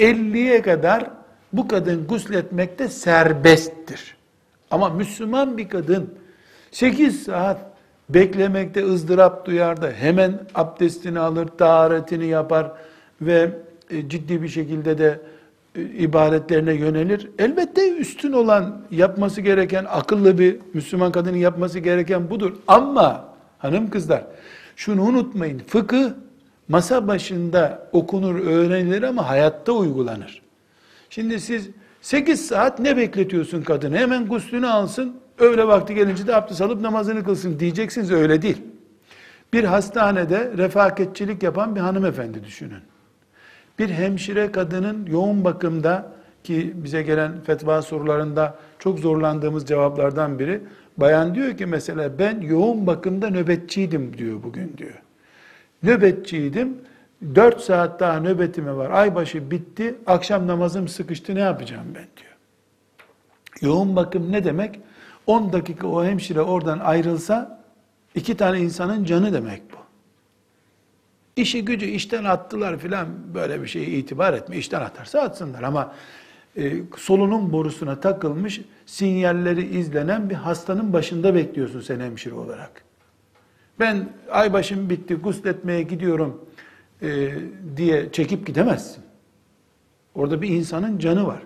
50'ye 0.00 0.62
kadar 0.62 1.10
bu 1.52 1.68
kadın 1.68 2.06
gusletmekte 2.06 2.88
serbesttir. 2.88 4.16
Ama 4.70 4.88
Müslüman 4.88 5.58
bir 5.58 5.68
kadın 5.68 6.14
8 6.70 7.22
saat 7.22 7.58
beklemekte 8.08 8.84
ızdırap 8.84 9.46
duyar 9.46 9.82
da 9.82 9.90
hemen 9.90 10.40
abdestini 10.54 11.20
alır, 11.20 11.48
taharetini 11.48 12.26
yapar 12.26 12.72
ve 13.20 13.50
e, 13.90 14.08
ciddi 14.08 14.42
bir 14.42 14.48
şekilde 14.48 14.98
de 14.98 15.20
e, 15.76 15.82
ibadetlerine 15.82 16.74
yönelir. 16.74 17.30
Elbette 17.38 17.96
üstün 17.96 18.32
olan 18.32 18.80
yapması 18.90 19.40
gereken 19.40 19.86
akıllı 19.88 20.38
bir 20.38 20.56
Müslüman 20.74 21.12
kadının 21.12 21.36
yapması 21.36 21.78
gereken 21.78 22.30
budur. 22.30 22.52
Ama 22.68 23.24
hanım 23.58 23.90
kızlar 23.90 24.24
şunu 24.76 25.02
unutmayın. 25.02 25.58
Fıkıh 25.58 26.10
masa 26.68 27.08
başında 27.08 27.88
okunur, 27.92 28.40
öğrenilir 28.40 29.02
ama 29.02 29.28
hayatta 29.28 29.72
uygulanır. 29.72 30.42
Şimdi 31.10 31.40
siz 31.40 31.68
8 32.00 32.46
saat 32.46 32.78
ne 32.78 32.96
bekletiyorsun 32.96 33.62
kadını? 33.62 33.96
Hemen 33.96 34.26
guslünü 34.26 34.66
alsın, 34.66 35.16
öğle 35.38 35.66
vakti 35.66 35.94
gelince 35.94 36.26
de 36.26 36.36
abdest 36.36 36.60
alıp 36.60 36.80
namazını 36.80 37.24
kılsın 37.24 37.60
diyeceksiniz. 37.60 38.10
Öyle 38.12 38.42
değil. 38.42 38.62
Bir 39.52 39.64
hastanede 39.64 40.52
refakatçilik 40.56 41.42
yapan 41.42 41.76
bir 41.76 41.80
hanımefendi 41.80 42.44
düşünün. 42.44 42.80
Bir 43.78 43.90
hemşire 43.90 44.52
kadının 44.52 45.06
yoğun 45.06 45.44
bakımda 45.44 46.12
ki 46.44 46.72
bize 46.74 47.02
gelen 47.02 47.40
fetva 47.40 47.82
sorularında 47.82 48.56
çok 48.78 48.98
zorlandığımız 48.98 49.66
cevaplardan 49.66 50.38
biri 50.38 50.60
bayan 50.96 51.34
diyor 51.34 51.56
ki 51.56 51.66
mesela 51.66 52.18
ben 52.18 52.40
yoğun 52.40 52.86
bakımda 52.86 53.30
nöbetçiydim 53.30 54.18
diyor 54.18 54.42
bugün 54.42 54.74
diyor. 54.78 55.02
Nöbetçiydim 55.82 56.78
4 57.34 57.60
saat 57.60 58.00
daha 58.00 58.20
nöbetime 58.20 58.76
var. 58.76 58.90
Aybaşı 58.90 59.50
bitti. 59.50 59.94
Akşam 60.06 60.46
namazım 60.46 60.88
sıkıştı. 60.88 61.34
Ne 61.34 61.40
yapacağım 61.40 61.86
ben 61.94 62.06
diyor. 62.16 62.36
Yoğun 63.60 63.96
bakım 63.96 64.32
ne 64.32 64.44
demek? 64.44 64.80
10 65.26 65.52
dakika 65.52 65.86
o 65.86 66.04
hemşire 66.04 66.40
oradan 66.40 66.78
ayrılsa 66.78 67.62
iki 68.14 68.36
tane 68.36 68.60
insanın 68.60 69.04
canı 69.04 69.32
demek 69.32 69.62
bu. 69.72 69.75
İşi 71.36 71.64
gücü 71.64 71.86
işten 71.86 72.24
attılar 72.24 72.78
filan 72.78 73.08
böyle 73.34 73.62
bir 73.62 73.66
şeye 73.66 73.86
itibar 73.86 74.32
etme. 74.32 74.56
İşten 74.56 74.80
atarsa 74.80 75.20
atsınlar 75.20 75.62
ama 75.62 75.94
e, 76.56 76.72
solunum 76.96 77.52
borusuna 77.52 78.00
takılmış 78.00 78.60
sinyalleri 78.86 79.78
izlenen 79.78 80.30
bir 80.30 80.34
hastanın 80.34 80.92
başında 80.92 81.34
bekliyorsun 81.34 81.80
sen 81.80 82.00
hemşire 82.00 82.34
olarak. 82.34 82.84
Ben 83.80 84.08
aybaşım 84.30 84.90
bitti 84.90 85.14
gusletmeye 85.14 85.82
gidiyorum 85.82 86.44
e, 87.02 87.30
diye 87.76 88.12
çekip 88.12 88.46
gidemezsin. 88.46 89.04
Orada 90.14 90.42
bir 90.42 90.48
insanın 90.48 90.98
canı 90.98 91.26
var. 91.26 91.42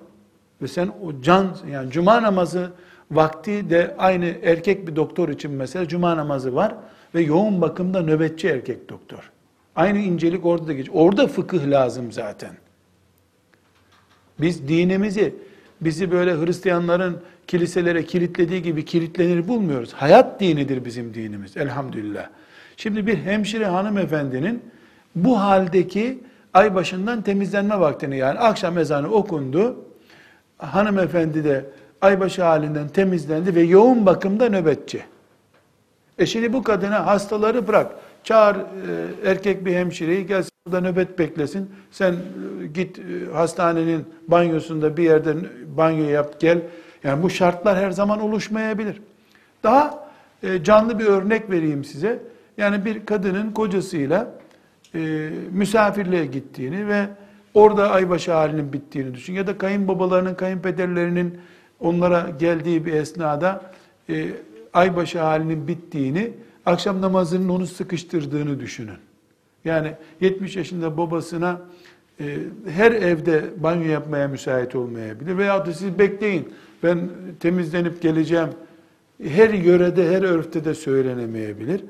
Ve 0.62 0.68
sen 0.68 0.88
o 1.02 1.22
can, 1.22 1.56
yani 1.70 1.90
cuma 1.90 2.22
namazı 2.22 2.72
vakti 3.10 3.70
de 3.70 3.94
aynı 3.98 4.34
erkek 4.42 4.86
bir 4.88 4.96
doktor 4.96 5.28
için 5.28 5.50
mesela 5.50 5.88
cuma 5.88 6.16
namazı 6.16 6.54
var 6.54 6.74
ve 7.14 7.20
yoğun 7.20 7.60
bakımda 7.60 8.02
nöbetçi 8.02 8.48
erkek 8.48 8.88
doktor. 8.88 9.29
Aynı 9.76 9.98
incelik 9.98 10.46
orada 10.46 10.66
da 10.66 10.72
geçiyor. 10.72 10.96
Orada 10.98 11.26
fıkıh 11.26 11.66
lazım 11.66 12.12
zaten. 12.12 12.50
Biz 14.40 14.68
dinimizi 14.68 15.34
bizi 15.80 16.10
böyle 16.10 16.46
Hristiyanların 16.46 17.22
kiliselere 17.46 18.04
kilitlediği 18.04 18.62
gibi 18.62 18.84
kilitlenir 18.84 19.48
bulmuyoruz. 19.48 19.92
Hayat 19.92 20.40
dinidir 20.40 20.84
bizim 20.84 21.14
dinimiz 21.14 21.56
elhamdülillah. 21.56 22.28
Şimdi 22.76 23.06
bir 23.06 23.18
hemşire 23.18 23.66
hanımefendinin 23.66 24.62
bu 25.14 25.40
haldeki 25.40 26.18
ay 26.54 26.74
başından 26.74 27.22
temizlenme 27.22 27.80
vaktini 27.80 28.16
yani 28.16 28.38
akşam 28.38 28.78
ezanı 28.78 29.08
okundu. 29.08 29.84
Hanımefendi 30.58 31.44
de 31.44 31.64
aybaşı 32.00 32.42
halinden 32.42 32.88
temizlendi 32.88 33.54
ve 33.54 33.62
yoğun 33.62 34.06
bakımda 34.06 34.48
nöbetçi. 34.48 35.02
E 36.18 36.26
şimdi 36.26 36.52
bu 36.52 36.62
kadına 36.62 37.06
hastaları 37.06 37.68
bırak. 37.68 37.92
Çağır 38.24 38.56
e, 38.56 38.60
erkek 39.30 39.64
bir 39.64 39.74
hemşireyi 39.74 40.26
gelsin 40.26 40.50
burada 40.66 40.80
nöbet 40.80 41.18
beklesin. 41.18 41.70
Sen 41.90 42.12
e, 42.12 42.66
git 42.66 42.98
e, 42.98 43.32
hastanenin 43.32 44.04
banyosunda 44.28 44.96
bir 44.96 45.02
yerde 45.02 45.34
banyo 45.76 46.04
yap 46.04 46.40
gel. 46.40 46.58
Yani 47.04 47.22
bu 47.22 47.30
şartlar 47.30 47.78
her 47.78 47.90
zaman 47.90 48.20
oluşmayabilir. 48.20 49.02
Daha 49.62 50.10
canlı 50.62 50.98
bir 50.98 51.06
örnek 51.06 51.50
vereyim 51.50 51.84
size. 51.84 52.22
Yani 52.56 52.84
bir 52.84 53.06
kadının 53.06 53.52
kocasıyla 53.52 54.32
misafirliğe 55.50 56.26
gittiğini 56.26 56.88
ve 56.88 57.06
orada 57.54 57.90
aybaşı 57.90 58.32
halinin 58.32 58.72
bittiğini 58.72 59.14
düşün. 59.14 59.32
Ya 59.32 59.46
da 59.46 59.58
kayınbabalarının, 59.58 60.34
kayınpederlerinin 60.34 61.38
onlara 61.80 62.26
geldiği 62.38 62.86
bir 62.86 62.92
esnada 62.92 63.62
aybaşı 64.72 65.20
halinin 65.20 65.68
bittiğini, 65.68 66.32
akşam 66.66 67.00
namazının 67.00 67.48
onu 67.48 67.66
sıkıştırdığını 67.66 68.60
düşünün. 68.60 68.98
Yani 69.64 69.94
70 70.20 70.56
yaşında 70.56 70.96
babasına 70.96 71.60
e, 72.20 72.36
her 72.68 72.92
evde 72.92 73.44
banyo 73.56 73.90
yapmaya 73.90 74.28
müsait 74.28 74.74
olmayabilir. 74.74 75.38
Veya 75.38 75.66
da 75.66 75.72
siz 75.72 75.98
bekleyin 75.98 76.52
ben 76.82 77.10
temizlenip 77.40 78.02
geleceğim. 78.02 78.48
Her 79.22 79.50
yörede, 79.50 80.16
her 80.16 80.22
örfte 80.22 80.64
de 80.64 80.74
söylenemeyebilir. 80.74 81.84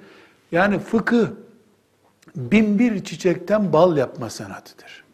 Yani 0.52 0.78
fıkıh 0.78 1.26
bin 2.36 2.78
bir 2.78 3.04
çiçekten 3.04 3.72
bal 3.72 3.96
yapma 3.96 4.30
sanatıdır. 4.30 5.04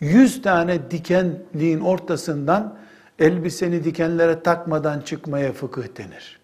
Yüz 0.00 0.42
tane 0.42 0.90
dikenliğin 0.90 1.80
ortasından 1.80 2.78
elbiseni 3.18 3.84
dikenlere 3.84 4.42
takmadan 4.42 5.00
çıkmaya 5.00 5.52
fıkıh 5.52 5.82
denir. 5.96 6.37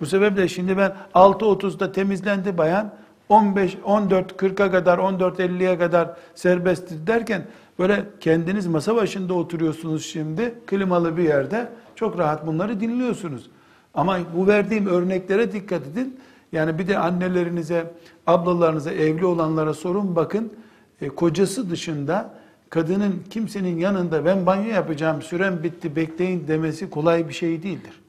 Bu 0.00 0.06
sebeple 0.06 0.48
şimdi 0.48 0.76
ben 0.76 0.96
6.30'da 1.14 1.92
temizlendi 1.92 2.58
bayan, 2.58 2.94
15, 3.28 3.78
14, 3.84 4.32
40'a 4.32 4.70
kadar, 4.70 4.98
14, 4.98 5.40
50'ye 5.40 5.78
kadar 5.78 6.16
serbesttir 6.34 7.06
derken 7.06 7.46
böyle 7.78 8.04
kendiniz 8.20 8.66
masa 8.66 8.96
başında 8.96 9.34
oturuyorsunuz 9.34 10.06
şimdi 10.06 10.54
klimalı 10.66 11.16
bir 11.16 11.22
yerde 11.22 11.68
çok 11.94 12.18
rahat 12.18 12.46
bunları 12.46 12.80
dinliyorsunuz. 12.80 13.50
Ama 13.94 14.18
bu 14.36 14.46
verdiğim 14.46 14.86
örneklere 14.86 15.52
dikkat 15.52 15.86
edin. 15.86 16.20
Yani 16.52 16.78
bir 16.78 16.88
de 16.88 16.98
annelerinize, 16.98 17.92
ablalarınıza, 18.26 18.92
evli 18.92 19.26
olanlara 19.26 19.74
sorun 19.74 20.16
bakın. 20.16 20.52
E, 21.00 21.08
kocası 21.08 21.70
dışında 21.70 22.34
kadının 22.70 23.22
kimsenin 23.30 23.78
yanında 23.78 24.24
ben 24.24 24.46
banyo 24.46 24.70
yapacağım, 24.70 25.22
sürem 25.22 25.62
bitti, 25.62 25.96
bekleyin 25.96 26.48
demesi 26.48 26.90
kolay 26.90 27.28
bir 27.28 27.34
şey 27.34 27.62
değildir. 27.62 28.00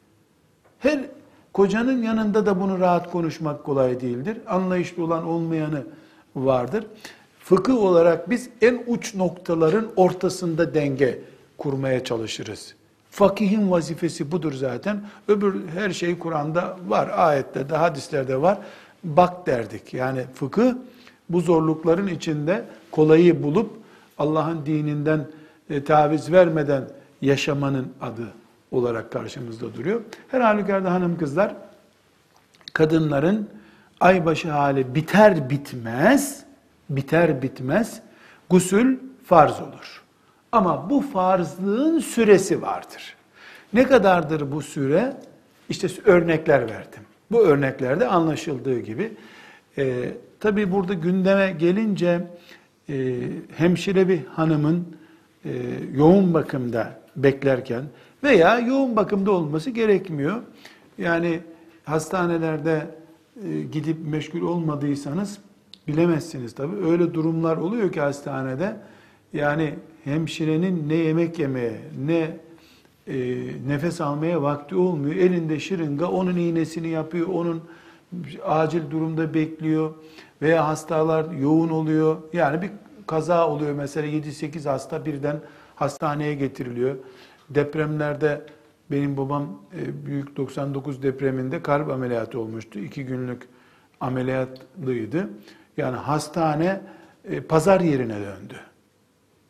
Her 0.79 0.99
kocanın 1.59 2.03
yanında 2.03 2.45
da 2.45 2.61
bunu 2.61 2.79
rahat 2.79 3.11
konuşmak 3.11 3.63
kolay 3.63 4.01
değildir. 4.01 4.37
Anlayışlı 4.47 5.03
olan 5.03 5.25
olmayanı 5.25 5.83
vardır. 6.35 6.85
Fıkıh 7.39 7.77
olarak 7.77 8.29
biz 8.29 8.49
en 8.61 8.83
uç 8.87 9.15
noktaların 9.15 9.87
ortasında 9.95 10.73
denge 10.73 11.21
kurmaya 11.57 12.03
çalışırız. 12.03 12.75
Fakihin 13.11 13.71
vazifesi 13.71 14.31
budur 14.31 14.53
zaten. 14.53 15.01
Öbür 15.27 15.67
her 15.67 15.89
şey 15.89 16.19
Kur'an'da 16.19 16.77
var, 16.87 17.11
ayette 17.15 17.69
de, 17.69 17.75
hadislerde 17.75 18.41
var. 18.41 18.57
Bak 19.03 19.47
derdik. 19.47 19.93
Yani 19.93 20.23
fıkıh 20.33 20.73
bu 21.29 21.41
zorlukların 21.41 22.07
içinde 22.07 22.65
kolayı 22.91 23.43
bulup 23.43 23.71
Allah'ın 24.17 24.65
dininden 24.65 25.27
e, 25.69 25.83
taviz 25.83 26.31
vermeden 26.31 26.83
yaşamanın 27.21 27.87
adı 28.01 28.27
olarak 28.71 29.11
karşımızda 29.11 29.73
duruyor. 29.73 30.01
Her 30.27 30.41
halükarda 30.41 30.91
hanım 30.91 31.17
kızlar, 31.17 31.55
kadınların 32.73 33.49
aybaşı 33.99 34.51
hali 34.51 34.95
biter 34.95 35.49
bitmez, 35.49 36.43
biter 36.89 37.41
bitmez 37.41 38.01
gusül 38.49 38.97
farz 39.25 39.61
olur. 39.61 40.03
Ama 40.51 40.89
bu 40.89 41.01
farzlığın 41.01 41.99
süresi 41.99 42.61
vardır. 42.61 43.15
Ne 43.73 43.83
kadardır 43.83 44.51
bu 44.51 44.61
süre? 44.61 45.13
İşte 45.69 45.87
örnekler 46.05 46.61
verdim. 46.69 47.03
Bu 47.31 47.39
örneklerde 47.39 48.07
anlaşıldığı 48.07 48.79
gibi. 48.79 49.13
E, 49.77 50.11
Tabi 50.39 50.71
burada 50.71 50.93
gündeme 50.93 51.51
gelince 51.51 52.27
e, 52.89 53.15
hemşire 53.57 54.07
bir 54.07 54.25
hanımın 54.25 54.95
e, 55.45 55.51
yoğun 55.93 56.33
bakımda 56.33 56.99
beklerken 57.15 57.83
veya 58.23 58.59
yoğun 58.59 58.95
bakımda 58.95 59.31
olması 59.31 59.69
gerekmiyor. 59.69 60.41
Yani 60.97 61.39
hastanelerde 61.83 62.87
e, 63.45 63.61
gidip 63.61 63.97
meşgul 64.07 64.41
olmadıysanız 64.41 65.37
bilemezsiniz 65.87 66.55
tabi. 66.55 66.75
Öyle 66.75 67.13
durumlar 67.13 67.57
oluyor 67.57 67.91
ki 67.91 68.01
hastanede 68.01 68.75
yani 69.33 69.73
hemşirenin 70.03 70.89
ne 70.89 70.95
yemek 70.95 71.39
yemeye 71.39 71.81
ne 72.05 72.37
e, 73.07 73.17
nefes 73.67 74.01
almaya 74.01 74.41
vakti 74.41 74.75
olmuyor. 74.75 75.15
Elinde 75.15 75.59
şırınga 75.59 76.07
onun 76.07 76.37
iğnesini 76.37 76.87
yapıyor, 76.87 77.27
onun 77.27 77.61
acil 78.45 78.91
durumda 78.91 79.33
bekliyor 79.33 79.93
veya 80.41 80.67
hastalar 80.67 81.31
yoğun 81.31 81.69
oluyor. 81.69 82.17
Yani 82.33 82.61
bir 82.61 82.69
kaza 83.07 83.49
oluyor 83.49 83.73
mesela 83.73 84.07
7-8 84.07 84.69
hasta 84.69 85.05
birden 85.05 85.39
hastaneye 85.75 86.35
getiriliyor. 86.35 86.95
Depremlerde 87.49 88.41
benim 88.91 89.17
babam 89.17 89.61
e, 89.77 90.05
büyük 90.05 90.37
99 90.37 91.03
depreminde 91.03 91.61
kalp 91.61 91.89
ameliyatı 91.89 92.39
olmuştu. 92.39 92.79
İki 92.79 93.05
günlük 93.05 93.47
ameliyatlıydı. 93.99 95.29
Yani 95.77 95.97
hastane 95.97 96.81
e, 97.25 97.41
pazar 97.41 97.81
yerine 97.81 98.15
döndü. 98.15 98.55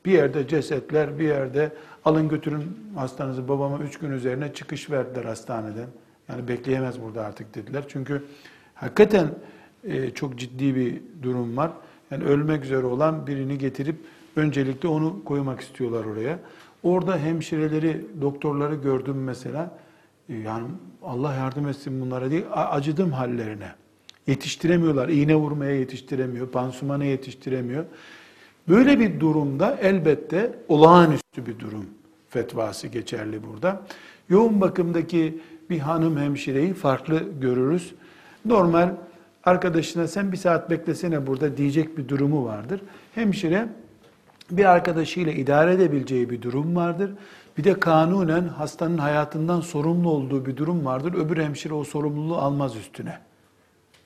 Bir 0.06 0.12
yerde 0.12 0.48
cesetler, 0.48 1.20
bir 1.20 1.28
yerde 1.28 1.72
alın 2.06 2.30
götürün 2.30 2.64
hastanızı 2.96 3.48
babama 3.48 3.80
üç 3.80 4.00
gün 4.00 4.12
üzerine 4.12 4.54
çıkış 4.54 4.90
verdiler 4.92 5.26
hastaneden. 5.26 5.88
Yani 6.30 6.48
bekleyemez 6.48 7.02
burada 7.02 7.26
artık 7.26 7.56
dediler. 7.56 7.84
Çünkü 7.88 8.24
hakikaten 8.76 9.30
e, 9.84 10.10
çok 10.10 10.40
ciddi 10.40 10.76
bir 10.76 11.02
durum 11.24 11.58
var. 11.58 11.72
Yani 12.12 12.24
ölmek 12.24 12.64
üzere 12.64 12.86
olan 12.86 13.28
birini 13.28 13.58
getirip 13.58 13.96
öncelikle 14.36 14.88
onu 14.88 15.24
koymak 15.24 15.62
istiyorlar 15.62 16.06
oraya. 16.06 16.40
Orada 16.84 17.18
hemşireleri, 17.18 18.06
doktorları 18.22 18.76
gördüm 18.76 19.24
mesela. 19.24 19.78
E, 20.30 20.36
yani 20.36 20.68
Allah 21.04 21.34
yardım 21.34 21.68
etsin 21.68 22.02
bunlara 22.02 22.32
diye 22.32 22.50
acıdım 22.50 23.12
hallerine. 23.12 23.72
Yetiştiremiyorlar. 24.28 25.10
İğne 25.10 25.36
vurmaya 25.36 25.80
yetiştiremiyor, 25.80 26.48
pansumana 26.48 27.04
yetiştiremiyor. 27.04 27.86
Böyle 28.68 29.00
bir 29.00 29.20
durumda 29.20 29.78
elbette 29.82 30.60
olağanüstü 30.68 31.46
bir 31.46 31.60
durum 31.60 31.86
fetvası 32.30 32.88
geçerli 32.88 33.44
burada. 33.44 33.82
Yoğun 34.30 34.62
bakımdaki 34.62 35.42
bir 35.70 35.80
hanım 35.80 36.18
hemşireyi 36.18 36.74
farklı 36.74 37.24
görürüz. 37.42 37.96
Normal 38.46 38.90
arkadaşına 39.44 40.08
sen 40.08 40.32
bir 40.32 40.38
saat 40.38 40.70
beklesene 40.70 41.28
burada 41.28 41.58
diyecek 41.58 41.98
bir 41.98 42.08
durumu 42.08 42.46
vardır. 42.46 42.82
Hemşire 43.16 43.68
bir 44.52 44.66
arkadaşıyla 44.66 45.32
idare 45.32 45.74
edebileceği 45.74 46.30
bir 46.30 46.42
durum 46.42 46.76
vardır. 46.76 47.12
Bir 47.58 47.64
de 47.64 47.80
kanunen 47.80 48.48
hastanın 48.48 48.98
hayatından 48.98 49.62
sorumlu 49.62 50.10
olduğu 50.10 50.46
bir 50.46 50.58
durum 50.58 50.86
vardır. 50.86 51.14
Öbür 51.14 51.38
hemşire 51.38 51.74
o 51.74 51.84
sorumluluğu 51.84 52.38
almaz 52.38 52.76
üstüne. 52.76 53.20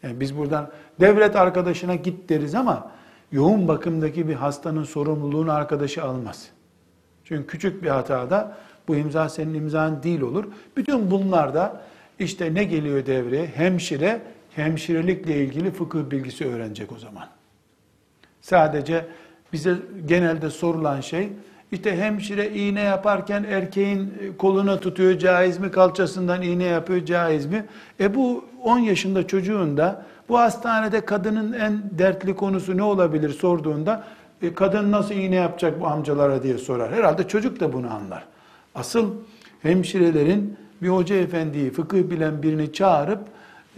Yani 0.04 0.20
biz 0.20 0.38
buradan 0.38 0.70
devlet 1.00 1.36
arkadaşına 1.36 1.96
git 1.96 2.30
deriz 2.30 2.56
ama 2.56 2.92
yoğun 3.32 3.68
bakımdaki 3.68 4.28
bir 4.28 4.34
hastanın 4.34 4.84
sorumluluğunu 4.84 5.52
arkadaşı 5.52 6.04
almaz. 6.04 6.50
Çünkü 7.24 7.48
küçük 7.48 7.84
bir 7.84 7.90
hatada 7.90 8.58
bu 8.88 8.96
imza 8.96 9.30
senin 9.30 9.54
imzan 9.54 10.04
değil 10.04 10.22
olur. 10.22 10.46
Bütün 10.78 11.12
bunlar 11.12 11.54
da 11.54 11.82
işte 12.20 12.54
ne 12.54 12.64
geliyor 12.64 13.06
devreye? 13.06 13.48
Hemşire, 13.48 14.22
hemşirelikle 14.56 15.36
ilgili 15.36 15.72
fıkıh 15.72 16.12
bilgisi 16.12 16.48
öğrenecek 16.48 16.92
o 16.92 17.00
zaman. 17.00 17.28
Sadece 18.42 19.06
bize 19.54 19.76
genelde 20.06 20.50
sorulan 20.50 21.02
şey, 21.02 21.30
işte 21.72 21.98
hemşire 21.98 22.50
iğne 22.50 22.82
yaparken 22.82 23.44
erkeğin 23.44 24.14
koluna 24.38 24.80
tutuyor 24.80 25.20
caiz 25.20 25.60
mi, 25.60 25.72
kalçasından 25.72 26.42
iğne 26.42 26.64
yapıyor 26.64 27.06
caiz 27.06 27.46
mi? 27.46 27.66
E 28.00 28.16
bu 28.16 28.46
10 28.64 28.80
yaşında 28.80 29.28
çocuğun 29.28 29.78
da 29.78 30.06
bu 30.30 30.40
hastanede 30.40 31.06
kadının 31.06 31.54
en 31.54 31.84
dertli 31.92 32.36
konusu 32.36 32.78
ne 32.78 32.84
olabilir 32.84 33.30
sorduğunda 33.30 34.04
e, 34.42 34.54
kadın 34.54 34.92
nasıl 34.92 35.16
iğne 35.16 35.36
yapacak 35.36 35.82
bu 35.82 35.88
amcalara 35.88 36.44
diye 36.44 36.58
sorar. 36.58 36.94
Herhalde 36.94 37.28
çocuk 37.28 37.60
da 37.60 37.74
bunu 37.74 37.94
anlar. 37.94 38.24
Asıl 38.76 39.12
hemşirelerin 39.62 40.58
bir 40.82 40.90
hoca 40.90 41.16
efendiyi, 41.16 41.72
fıkıh 41.72 42.10
bilen 42.10 42.44
birini 42.44 42.74
çağırıp 42.74 43.20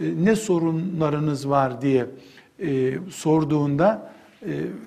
e, 0.00 0.04
ne 0.24 0.36
sorunlarınız 0.36 1.50
var 1.50 1.82
diye 1.82 2.06
e, 2.60 2.98
sorduğunda 3.10 4.12
e, 4.12 4.15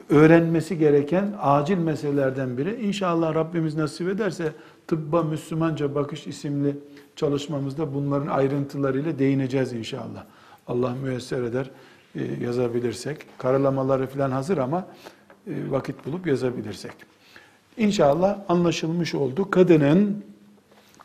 öğrenmesi 0.10 0.78
gereken 0.78 1.34
acil 1.41 1.78
meselelerden 1.78 2.58
biri. 2.58 2.82
İnşallah 2.82 3.36
Rabbimiz 3.36 3.76
nasip 3.76 4.10
ederse 4.10 4.54
Tıbba 4.88 5.24
Müslümanca 5.24 5.95
Bakış 5.95 6.28
isimli 6.28 6.76
çalışmamızda 7.15 7.93
bunların 7.93 8.28
ayrıntılarıyla 8.28 9.19
değineceğiz 9.19 9.74
inşallah. 9.74 10.24
Allah 10.67 10.95
müyesser 11.04 11.43
eder 11.43 11.72
e, 12.15 12.22
yazabilirsek. 12.43 13.17
Karalamaları 13.38 14.08
falan 14.08 14.32
hazır 14.32 14.58
ama 14.58 14.88
e, 15.48 15.52
vakit 15.69 16.06
bulup 16.06 16.28
yazabilirsek. 16.28 16.91
İnşallah 17.78 18.39
anlaşılmış 18.50 19.15
oldu. 19.15 19.50
Kadının 19.50 20.24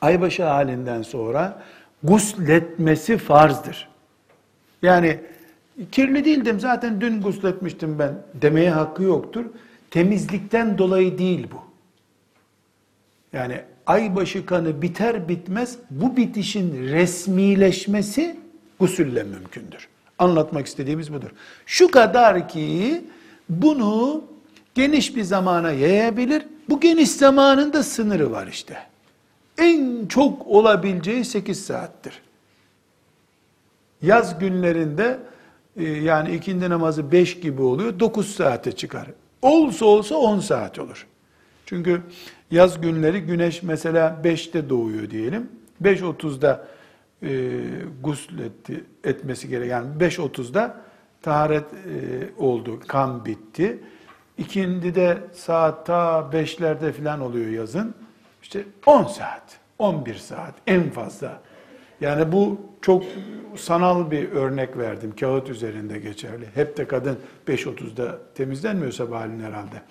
aybaşı 0.01 0.45
halinden 0.45 1.03
sonra 1.03 1.63
gusletmesi 2.03 3.19
farzdır. 3.19 3.89
Yani 4.83 5.21
kirli 5.93 6.25
değildim 6.25 6.61
zaten 6.61 7.01
dün 7.01 7.23
gusletmiştim 7.23 7.99
ben 7.99 8.15
demeye 8.35 8.71
hakkı 8.71 9.03
yoktur. 9.03 9.45
Temizlikten 9.91 10.79
dolayı 10.79 11.19
değil 11.19 11.47
bu. 11.53 11.63
Yani 13.33 13.61
aybaşı 13.87 14.47
kanı 14.47 14.83
biter 14.83 15.29
bitmez 15.29 15.79
bu 15.91 16.17
bitişin 16.17 16.83
resmileşmesi 16.83 18.37
gusülle 18.81 19.23
mümkündür. 19.23 19.89
Anlatmak 20.19 20.67
istediğimiz 20.67 21.13
budur. 21.13 21.31
Şu 21.67 21.91
kadar 21.91 22.49
ki 22.49 23.05
bunu 23.49 24.25
geniş 24.75 25.17
bir 25.17 25.23
zamana 25.23 25.71
yayabilir. 25.71 26.43
Bu 26.69 26.81
geniş 26.81 27.11
zamanın 27.11 27.73
da 27.73 27.83
sınırı 27.83 28.33
var 28.33 28.47
işte. 28.47 28.77
En 29.59 30.07
çok 30.07 30.47
olabileceği 30.47 31.25
8 31.25 31.65
saattir. 31.65 32.21
Yaz 34.03 34.39
günlerinde 34.39 35.19
yani 35.83 36.35
ikindi 36.35 36.71
namazı 36.71 37.13
5 37.13 37.41
gibi 37.41 37.63
oluyor, 37.63 38.01
9 38.01 38.35
saate 38.35 38.73
çıkar. 38.73 39.07
Olsa 39.43 39.87
olsa 39.87 40.17
10 40.17 40.41
saat 40.41 40.79
olur. 40.79 41.07
Çünkü 41.67 42.03
yaz 42.51 42.81
günleri 42.81 43.21
güneş 43.21 43.63
mesela 43.63 44.21
5'te 44.25 44.69
doğuyor 44.69 45.11
diyelim. 45.11 45.49
5.30'da 45.83 46.67
e, 47.23 47.61
gusletti, 48.03 48.85
etmesi 49.05 49.49
gereken 49.49 49.83
yani 49.83 49.97
5.30'da 49.99 50.81
taharet 51.23 51.65
e, 51.65 52.43
oldu, 52.43 52.81
kan 52.87 53.25
bitti. 53.25 53.79
İkindi 54.39 54.95
de 54.95 55.19
saat 55.33 55.87
ta 55.87 56.31
5'lerde 56.33 56.93
falan 56.93 57.21
oluyor 57.21 57.51
yazın. 57.51 57.95
İşte 58.43 58.65
10 58.87 59.05
saat, 59.05 59.59
11 59.79 60.15
saat 60.15 60.55
en 60.67 60.91
fazla. 60.91 61.41
Yani 62.01 62.33
bu 62.33 62.61
çok 62.83 63.03
sanal 63.57 64.11
bir 64.11 64.33
örnek 64.33 64.79
verdim. 64.79 65.15
Kağıt 65.21 65.51
üzerinde 65.51 65.99
geçerli. 65.99 66.45
Hep 66.55 66.77
de 66.77 66.87
kadın 66.87 67.19
5.30'da 67.49 68.19
temizlenmiyor 68.35 68.93
sabahleyin 68.93 69.41
herhalde. 69.41 69.83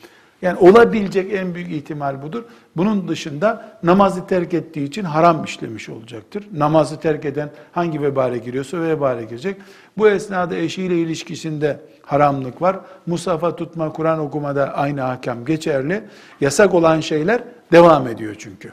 Yani 0.42 0.60
olabilecek 0.60 1.34
en 1.34 1.56
büyük 1.56 1.72
ihtimal 1.72 2.22
budur. 2.22 2.44
Bunun 2.78 3.08
dışında 3.08 3.80
namazı 3.84 4.28
terk 4.28 4.54
ettiği 4.54 4.84
için 4.84 5.04
haram 5.04 5.44
işlemiş 5.44 5.90
olacaktır. 5.90 6.48
Namazı 6.54 7.00
terk 7.00 7.26
eden 7.26 7.50
hangi 7.72 8.02
vebale 8.02 8.38
giriyorsa 8.38 8.82
vebale 8.82 9.24
girecek. 9.24 9.58
Bu 9.98 10.10
esnada 10.10 10.56
eşiyle 10.56 10.98
ilişkisinde 10.98 11.80
haramlık 12.02 12.62
var. 12.62 12.80
Musafa 13.06 13.56
tutma, 13.56 13.94
Kur'an 13.94 14.20
okumada 14.20 14.74
aynı 14.74 15.02
hakem 15.02 15.46
geçerli. 15.46 16.04
Yasak 16.42 16.74
olan 16.74 17.00
şeyler 17.00 17.44
devam 17.72 18.08
ediyor 18.08 18.36
çünkü. 18.40 18.72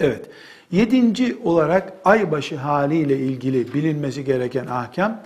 Evet. 0.00 0.30
Yedinci 0.72 1.38
olarak 1.44 1.92
aybaşı 2.04 2.56
haliyle 2.56 3.18
ilgili 3.18 3.74
bilinmesi 3.74 4.24
gereken 4.24 4.66
ahkam, 4.66 5.20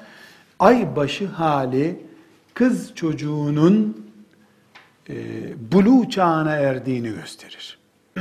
aybaşı 0.59 1.27
hali 1.27 2.01
kız 2.55 2.95
çocuğunun 2.95 4.07
e, 5.09 5.15
bulu 5.73 6.11
çağına 6.11 6.53
erdiğini 6.57 7.09
gösterir. 7.09 7.79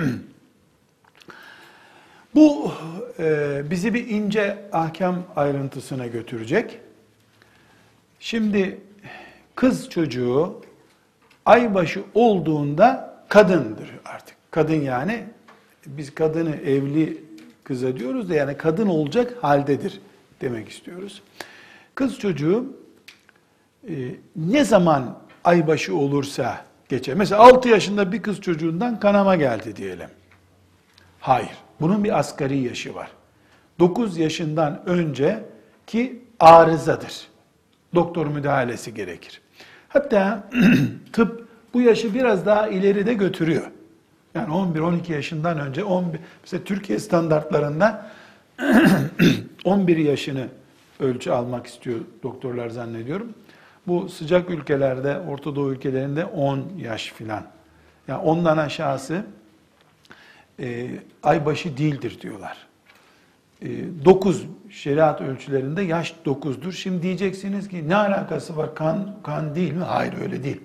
Bu 2.36 2.72
e, 3.20 3.62
bizi 3.72 3.94
bir 3.94 4.08
ince 4.08 4.70
ahkam 4.72 5.24
ayrıntısına 5.36 6.08
götürecek. 6.08 6.80
Şimdi 8.20 8.82
kız 9.56 9.90
çocuğu 9.90 10.62
aybaşı 11.46 12.04
olduğunda 12.14 13.18
kadındır 13.30 13.90
artık. 14.06 14.36
Kadın 14.52 14.82
yani 14.82 15.26
biz 15.86 16.16
kadını 16.16 16.56
evli 16.56 17.24
kıza 17.64 17.98
diyoruz 17.98 18.30
da 18.30 18.36
yani 18.36 18.58
kadın 18.58 18.88
olacak 18.88 19.34
haldedir 19.42 20.02
demek 20.42 20.70
istiyoruz. 20.70 21.22
Kız 21.96 22.20
çocuğu 22.20 22.66
e, 23.90 23.94
ne 24.36 24.64
zaman 24.64 25.20
aybaşı 25.44 25.96
olursa 25.96 26.66
geçer. 26.90 27.16
Mesela 27.16 27.42
6 27.42 27.70
yaşında 27.70 28.12
bir 28.12 28.22
kız 28.22 28.42
çocuğundan 28.42 29.00
kanama 29.00 29.36
geldi 29.36 29.76
diyelim. 29.76 30.10
Hayır. 31.20 31.58
Bunun 31.82 32.04
bir 32.04 32.20
asgari 32.20 32.58
yaşı 32.58 32.96
var. 32.96 33.12
9 33.80 34.18
yaşından 34.18 34.82
önce 34.86 35.44
ki 35.88 36.22
arızadır. 36.40 37.28
Doktor 37.96 38.28
müdahalesi 38.28 38.94
gerekir. 38.94 39.42
Hatta 39.88 40.50
tıp 41.14 41.48
bu 41.74 41.82
yaşı 41.82 42.14
biraz 42.14 42.46
daha 42.46 42.68
ileride 42.68 43.14
götürüyor. 43.14 43.72
Yani 44.36 44.54
11-12 44.54 45.12
yaşından 45.12 45.60
önce 45.60 45.84
11 45.84 46.20
mesela 46.44 46.64
Türkiye 46.64 47.00
standartlarında 47.00 48.12
11 49.66 49.98
yaşını 49.98 50.48
ölçü 51.00 51.32
almak 51.32 51.68
istiyor 51.68 52.00
doktorlar 52.24 52.70
zannediyorum. 52.70 53.34
Bu 53.88 54.10
sıcak 54.10 54.50
ülkelerde, 54.50 55.20
Orta 55.20 55.56
Doğu 55.56 55.72
ülkelerinde 55.72 56.26
10 56.26 56.64
yaş 56.78 57.14
filan. 57.14 57.44
Yani 58.08 58.22
ondan 58.22 58.58
aşağısı 58.58 59.26
e, 60.60 60.90
aybaşı 61.24 61.78
değildir 61.78 62.18
diyorlar. 62.22 62.58
E, 63.62 63.68
9 64.06 64.46
şeriat 64.70 65.22
ölçülerinde 65.22 65.82
yaş 65.82 66.16
9'dur. 66.26 66.72
Şimdi 66.72 67.04
diyeceksiniz 67.04 67.70
ki 67.70 67.90
ne 67.90 67.96
alakası 67.96 68.58
var? 68.58 68.76
Kan 68.76 69.16
kan 69.24 69.56
değil 69.56 69.74
mi? 69.74 69.84
Hayır 69.84 70.14
öyle 70.22 70.44
değil. 70.44 70.62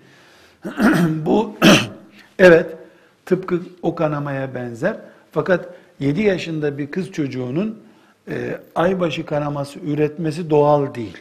Bu 1.26 1.56
evet 2.38 2.79
tıpkı 3.30 3.60
o 3.82 3.94
kanamaya 3.94 4.54
benzer. 4.54 4.96
Fakat 5.32 5.68
7 6.00 6.22
yaşında 6.22 6.78
bir 6.78 6.90
kız 6.90 7.12
çocuğunun 7.12 7.78
e, 8.28 8.60
aybaşı 8.74 9.26
kanaması 9.26 9.78
üretmesi 9.78 10.50
doğal 10.50 10.94
değil. 10.94 11.18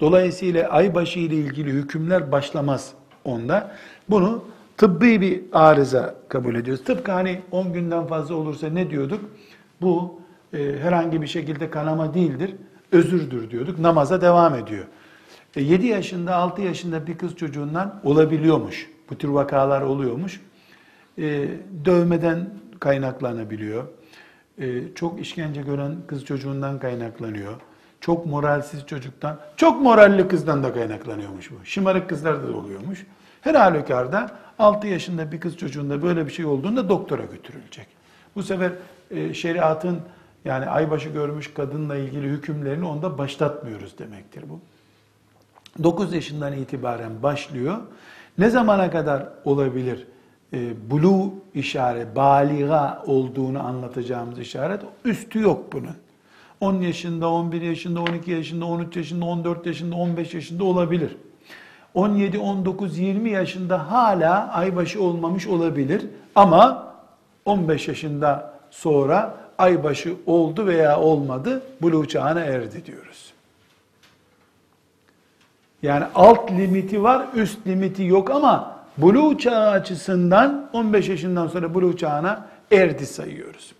Dolayısıyla 0.00 0.68
aybaşı 0.68 1.18
ile 1.18 1.34
ilgili 1.34 1.70
hükümler 1.70 2.32
başlamaz 2.32 2.92
onda. 3.24 3.76
Bunu 4.10 4.44
tıbbi 4.76 5.20
bir 5.20 5.42
arıza 5.52 6.14
kabul 6.28 6.54
ediyoruz. 6.54 6.84
Tıpkı 6.84 7.12
hani 7.12 7.40
10 7.50 7.72
günden 7.72 8.06
fazla 8.06 8.34
olursa 8.34 8.68
ne 8.68 8.90
diyorduk? 8.90 9.20
Bu 9.80 10.20
e, 10.52 10.58
herhangi 10.80 11.22
bir 11.22 11.26
şekilde 11.26 11.70
kanama 11.70 12.14
değildir, 12.14 12.54
özürdür 12.92 13.50
diyorduk. 13.50 13.78
Namaza 13.78 14.20
devam 14.20 14.54
ediyor. 14.54 14.84
E, 15.56 15.62
7 15.62 15.86
yaşında, 15.86 16.34
6 16.34 16.62
yaşında 16.62 17.06
bir 17.06 17.18
kız 17.18 17.36
çocuğundan 17.36 18.00
olabiliyormuş. 18.04 18.90
Bu 19.10 19.18
tür 19.18 19.28
vakalar 19.28 19.82
oluyormuş. 19.82 20.40
E, 21.18 21.48
dövmeden 21.84 22.50
kaynaklanabiliyor. 22.80 23.84
E, 24.58 24.94
çok 24.94 25.20
işkence 25.20 25.62
gören 25.62 25.96
kız 26.06 26.24
çocuğundan 26.24 26.78
kaynaklanıyor 26.78 27.60
çok 28.04 28.26
moralsiz 28.26 28.86
çocuktan, 28.86 29.38
çok 29.56 29.82
moralli 29.82 30.28
kızdan 30.28 30.64
da 30.64 30.74
kaynaklanıyormuş 30.74 31.50
bu. 31.50 31.54
Şımarık 31.64 32.08
kızlarda 32.08 32.48
da 32.48 32.56
oluyormuş. 32.56 33.06
Her 33.40 33.54
halükarda 33.54 34.30
6 34.58 34.86
yaşında 34.86 35.32
bir 35.32 35.40
kız 35.40 35.56
çocuğunda 35.56 36.02
böyle 36.02 36.26
bir 36.26 36.32
şey 36.32 36.44
olduğunda 36.44 36.88
doktora 36.88 37.22
götürülecek. 37.24 37.86
Bu 38.36 38.42
sefer 38.42 38.72
e, 39.10 39.34
şeriatın 39.34 40.00
yani 40.44 40.66
aybaşı 40.66 41.08
görmüş 41.08 41.54
kadınla 41.54 41.96
ilgili 41.96 42.28
hükümlerini 42.28 42.86
onda 42.86 43.18
başlatmıyoruz 43.18 43.98
demektir 43.98 44.44
bu. 44.48 44.60
9 45.82 46.14
yaşından 46.14 46.52
itibaren 46.52 47.22
başlıyor. 47.22 47.76
Ne 48.38 48.50
zamana 48.50 48.90
kadar 48.90 49.28
olabilir? 49.44 50.06
E, 50.54 50.90
bulu 50.90 51.34
işaret, 51.54 52.16
baliga 52.16 53.02
olduğunu 53.06 53.66
anlatacağımız 53.66 54.38
işaret 54.38 54.80
üstü 55.04 55.40
yok 55.40 55.72
bunun. 55.72 55.96
10 56.60 56.80
yaşında, 56.80 57.30
11 57.30 57.62
yaşında, 57.62 58.00
12 58.00 58.30
yaşında, 58.30 58.64
13 58.64 58.96
yaşında, 58.96 59.24
14 59.24 59.66
yaşında, 59.66 59.96
15 59.96 60.34
yaşında 60.34 60.64
olabilir. 60.64 61.16
17, 61.94 62.38
19, 62.38 62.98
20 62.98 63.30
yaşında 63.30 63.90
hala 63.90 64.52
aybaşı 64.52 65.02
olmamış 65.02 65.46
olabilir 65.46 66.06
ama 66.34 66.94
15 67.44 67.88
yaşında 67.88 68.54
sonra 68.70 69.36
aybaşı 69.58 70.14
oldu 70.26 70.66
veya 70.66 71.00
olmadı 71.00 71.62
buluğ 71.82 72.08
çağına 72.08 72.40
erdi 72.40 72.86
diyoruz. 72.86 73.32
Yani 75.82 76.04
alt 76.14 76.50
limiti 76.50 77.02
var, 77.02 77.26
üst 77.34 77.66
limiti 77.66 78.04
yok 78.04 78.30
ama 78.30 78.73
buluğ 78.98 79.38
çağı 79.38 79.70
açısından 79.70 80.70
15 80.72 81.08
yaşından 81.08 81.48
sonra 81.48 81.74
buluğ 81.74 81.96
çağına 81.96 82.46
erdi 82.72 83.06
sayıyoruz. 83.06 83.72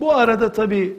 Bu 0.00 0.14
arada 0.14 0.52
tabi 0.52 0.96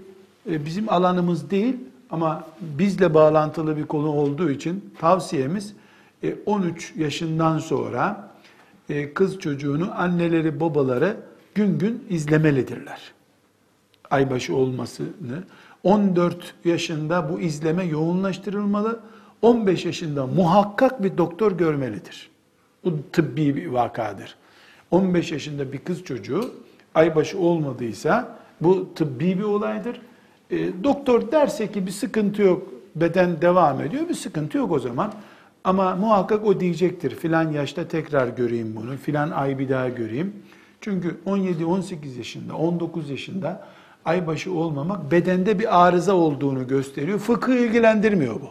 e, 0.50 0.65
bizim 0.65 0.89
alanımız 0.89 1.50
değil 1.50 1.76
ama 2.10 2.43
bizle 2.62 3.13
bağlantılı 3.13 3.78
bir 3.78 3.86
konu 3.86 4.08
olduğu 4.08 4.52
için 4.52 4.93
tavsiyemiz 5.00 5.74
13 6.46 6.93
e, 6.98 7.04
yaşından 7.04 7.60
sonra 7.60 8.30
e, 8.89 9.13
kız 9.13 9.39
çocuğunu 9.39 9.91
anneleri 10.02 10.60
babaları 10.60 11.17
gün 11.56 11.80
gün 11.80 12.06
izlemelidirler. 12.10 13.02
Aybaşı 14.12 14.56
olmasını. 14.56 15.43
14 15.84 16.54
yaşında 16.65 17.34
bu 17.34 17.39
izleme 17.39 17.84
yoğunlaştırılmalı. 17.84 19.00
15 19.41 19.86
yaşında 19.86 20.28
muhakkak 20.28 21.04
bir 21.04 21.17
doktor 21.17 21.52
görmelidir. 21.52 22.30
Bu 22.84 23.12
tıbbi 23.12 23.56
bir 23.56 23.68
vakadır. 23.68 24.36
15 24.92 25.32
yaşında 25.32 25.74
bir 25.74 25.78
kız 25.78 26.04
çocuğu 26.04 26.54
aybaşı 26.96 27.40
olmadıysa 27.40 28.38
bu 28.62 28.94
tıbbi 28.96 29.38
bir 29.38 29.44
olaydır. 29.44 30.02
E, 30.52 30.84
doktor 30.84 31.32
derse 31.32 31.72
ki 31.72 31.86
bir 31.86 31.92
sıkıntı 31.92 32.42
yok, 32.42 32.68
beden 32.96 33.42
devam 33.42 33.82
ediyor, 33.82 34.10
bir 34.10 34.13
sıkıntı 34.13 34.58
yok 34.58 34.72
o 34.72 34.80
zaman. 34.80 35.13
Ama 35.63 35.96
muhakkak 35.96 36.46
o 36.46 36.60
diyecektir, 36.60 37.16
filan 37.16 37.52
yaşta 37.52 37.88
tekrar 37.88 38.28
göreyim 38.28 38.76
bunu, 38.76 38.98
filan 38.98 39.32
ay 39.32 39.60
bir 39.60 39.70
daha 39.70 39.90
göreyim. 39.90 40.34
Çünkü 40.82 41.18
17-18 41.26 42.18
yaşında, 42.18 42.56
19 42.56 43.10
yaşında 43.10 43.68
aybaşı 44.06 44.54
olmamak 44.54 45.12
bedende 45.12 45.60
bir 45.60 45.86
arıza 45.88 46.13
olduğunu 46.13 46.68
gösteriyor. 46.68 47.20
Fıkıh 47.20 47.54
ilgilendirmiyor 47.54 48.36
bu. 48.36 48.50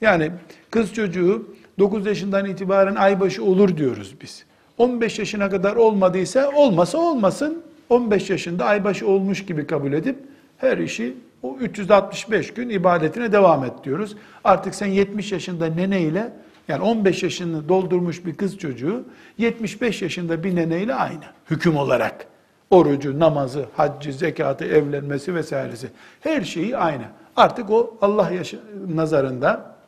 Yani 0.00 0.30
kız 0.70 0.94
çocuğu 0.94 1.46
9 1.80 2.06
yaşından 2.06 2.46
itibaren 2.46 2.94
aybaşı 2.94 3.44
olur 3.44 3.76
diyoruz 3.76 4.14
biz. 4.22 4.44
15 4.78 5.18
yaşına 5.18 5.50
kadar 5.50 5.76
olmadıysa 5.76 6.50
olmasa 6.50 6.98
olmasın. 6.98 7.62
15 7.88 8.30
yaşında 8.30 8.64
aybaşı 8.64 9.08
olmuş 9.08 9.46
gibi 9.46 9.66
kabul 9.66 9.92
edip 9.92 10.18
her 10.56 10.78
işi 10.78 11.16
o 11.42 11.56
365 11.60 12.54
gün 12.54 12.68
ibadetine 12.68 13.32
devam 13.32 13.64
et 13.64 13.72
diyoruz. 13.84 14.16
Artık 14.44 14.74
sen 14.74 14.86
70 14.86 15.32
yaşında 15.32 15.66
neneyle 15.66 16.32
yani 16.68 16.82
15 16.82 17.22
yaşını 17.22 17.68
doldurmuş 17.68 18.26
bir 18.26 18.34
kız 18.34 18.58
çocuğu 18.58 19.04
75 19.38 20.02
yaşında 20.02 20.44
bir 20.44 20.56
neneyle 20.56 20.94
aynı 20.94 21.24
hüküm 21.50 21.76
olarak. 21.76 22.26
Orucu, 22.70 23.18
namazı, 23.18 23.64
haccı, 23.76 24.12
zekatı, 24.12 24.64
evlenmesi 24.64 25.34
vesairesi. 25.34 25.88
Her 26.20 26.42
şeyi 26.42 26.76
aynı. 26.76 27.04
Artık 27.36 27.70
o 27.70 27.98
Allah 28.00 28.30
yaşı, 28.30 28.58
nazarında 28.94 29.80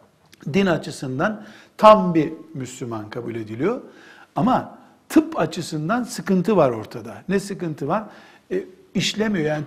din 0.54 0.66
açısından 0.66 1.44
tam 1.82 2.14
bir 2.14 2.32
Müslüman 2.54 3.10
kabul 3.10 3.34
ediliyor. 3.34 3.80
Ama 4.36 4.78
tıp 5.08 5.40
açısından 5.40 6.02
sıkıntı 6.02 6.56
var 6.56 6.70
ortada. 6.70 7.14
Ne 7.28 7.40
sıkıntı 7.40 7.88
var? 7.88 8.04
E, 8.50 8.64
işlemiyor 8.94 9.46
yani 9.46 9.64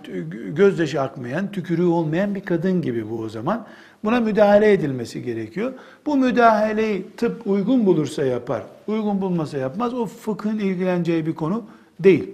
gözyaşı 0.55 1.01
akmayan, 1.01 1.51
tükürüğü 1.51 1.85
olmayan 1.85 2.35
bir 2.35 2.45
kadın 2.45 2.81
gibi 2.81 3.09
bu 3.09 3.19
o 3.19 3.29
zaman. 3.29 3.65
Buna 4.03 4.19
müdahale 4.19 4.71
edilmesi 4.71 5.23
gerekiyor. 5.23 5.73
Bu 6.05 6.17
müdahaleyi 6.17 7.07
tıp 7.17 7.47
uygun 7.47 7.85
bulursa 7.85 8.25
yapar, 8.25 8.63
uygun 8.87 9.21
bulmasa 9.21 9.57
yapmaz. 9.57 9.93
O 9.93 10.05
fıkhın 10.05 10.59
ilgileneceği 10.59 11.25
bir 11.25 11.35
konu 11.35 11.63
değil. 11.99 12.33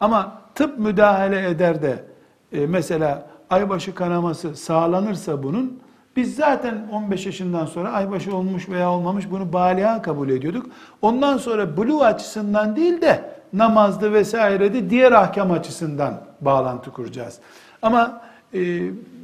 Ama 0.00 0.42
tıp 0.54 0.78
müdahale 0.78 1.48
eder 1.48 1.82
de 1.82 2.04
e, 2.52 2.66
mesela 2.66 3.26
aybaşı 3.50 3.94
kanaması 3.94 4.56
sağlanırsa 4.56 5.42
bunun 5.42 5.85
biz 6.16 6.36
zaten 6.36 6.88
15 6.92 7.26
yaşından 7.26 7.66
sonra 7.66 7.92
aybaşı 7.92 8.36
olmuş 8.36 8.68
veya 8.68 8.90
olmamış 8.90 9.30
bunu 9.30 9.52
baliha 9.52 10.02
kabul 10.02 10.28
ediyorduk. 10.28 10.66
Ondan 11.02 11.38
sonra 11.38 11.76
bulu 11.76 12.04
açısından 12.04 12.76
değil 12.76 13.00
de 13.00 13.24
namazdı 13.52 14.12
vesairede 14.12 14.90
diğer 14.90 15.12
ahkam 15.12 15.50
açısından 15.50 16.20
bağlantı 16.40 16.90
kuracağız. 16.90 17.38
Ama 17.82 18.22
e, 18.54 18.60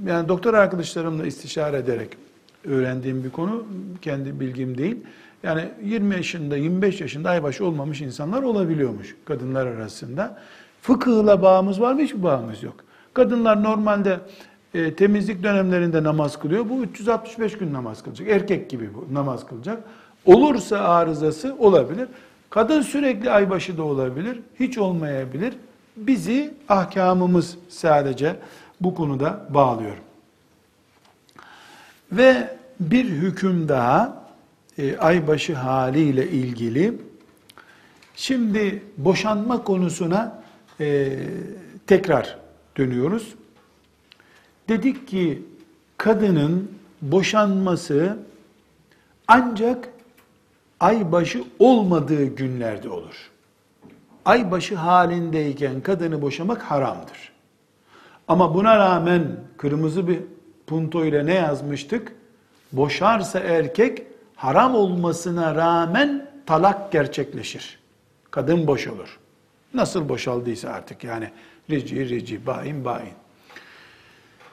yani 0.07 0.29
doktor 0.29 0.55
arkadaşlarımla 0.55 1.27
istişare 1.27 1.77
ederek 1.77 2.17
öğrendiğim 2.65 3.25
bir 3.25 3.31
konu 3.31 3.67
kendi 4.03 4.41
bilgim 4.41 4.79
değil. 4.79 4.97
Yani 5.43 5.69
20 5.83 6.15
yaşında 6.15 6.57
25 6.57 7.01
yaşında 7.01 7.31
aybaşı 7.31 7.67
olmamış 7.67 8.01
insanlar 8.01 8.43
olabiliyormuş 8.43 9.17
kadınlar 9.25 9.67
arasında. 9.67 10.39
Fıkıhla 10.83 11.43
bağımız 11.43 11.81
var 11.81 11.93
mı? 11.93 12.01
Hiçbir 12.01 12.23
bağımız 12.23 12.63
yok. 12.63 12.75
Kadınlar 13.15 13.63
normalde 13.63 14.21
e, 14.75 14.95
temizlik 14.95 15.43
dönemlerinde 15.43 16.03
namaz 16.03 16.39
kılıyor. 16.39 16.69
Bu 16.69 16.83
365 16.83 17.59
gün 17.59 17.73
namaz 17.73 18.03
kılacak. 18.03 18.29
Erkek 18.29 18.71
gibi 18.71 18.91
bu 18.95 19.15
namaz 19.15 19.47
kılacak. 19.47 19.85
Olursa 20.25 20.79
arızası 20.79 21.57
olabilir. 21.59 22.09
Kadın 22.51 22.83
sürekli 22.83 23.31
aybaşı 23.31 23.79
da 23.79 23.83
olabilir. 23.83 24.41
Hiç 24.61 24.79
olmayabilir. 24.79 25.55
Bizi 25.97 26.55
ahkamımız 26.69 27.57
sadece 27.69 28.37
bu 28.81 28.95
konuda 28.95 29.47
bağlıyor. 29.51 29.97
Ve 32.13 32.57
bir 32.81 33.05
hüküm 33.05 33.69
daha 33.69 34.23
e, 34.79 34.97
aybaşı 34.97 35.55
haliyle 35.55 36.29
ilgili. 36.29 36.95
Şimdi 38.17 38.83
boşanma 38.97 39.65
konusuna 39.65 40.43
e, 40.81 41.19
tekrar 41.87 42.39
dönüyoruz. 42.77 43.35
Dedik 44.69 45.09
ki 45.09 45.43
kadının 45.97 46.71
boşanması 47.03 48.19
ancak 49.29 49.89
aybaşı 50.81 51.45
olmadığı 51.59 52.25
günlerde 52.25 52.89
olur. 52.89 53.31
Aybaşı 54.25 54.77
halindeyken 54.77 55.81
kadını 55.81 56.23
boşamak 56.23 56.63
haramdır. 56.63 57.33
Ama 58.29 58.55
buna 58.55 58.79
rağmen 58.79 59.37
kırmızı 59.57 60.09
bir 60.09 60.19
punto 60.67 61.05
ile 61.05 61.27
ne 61.27 61.35
yazmıştık? 61.35 62.13
Boşarsa 62.73 63.39
erkek 63.41 64.03
haram 64.37 64.75
olmasına 64.75 65.55
rağmen 65.55 66.31
talak 66.47 66.93
gerçekleşir. 66.93 67.79
Kadın 68.31 68.67
boş 68.67 68.87
olur. 68.89 69.19
Nasıl 69.75 70.09
boşaldıysa 70.09 70.71
artık 70.71 71.05
yani 71.05 71.31
rici 71.71 72.09
rici, 72.09 72.47
bain 72.47 72.85
bain. 72.85 73.22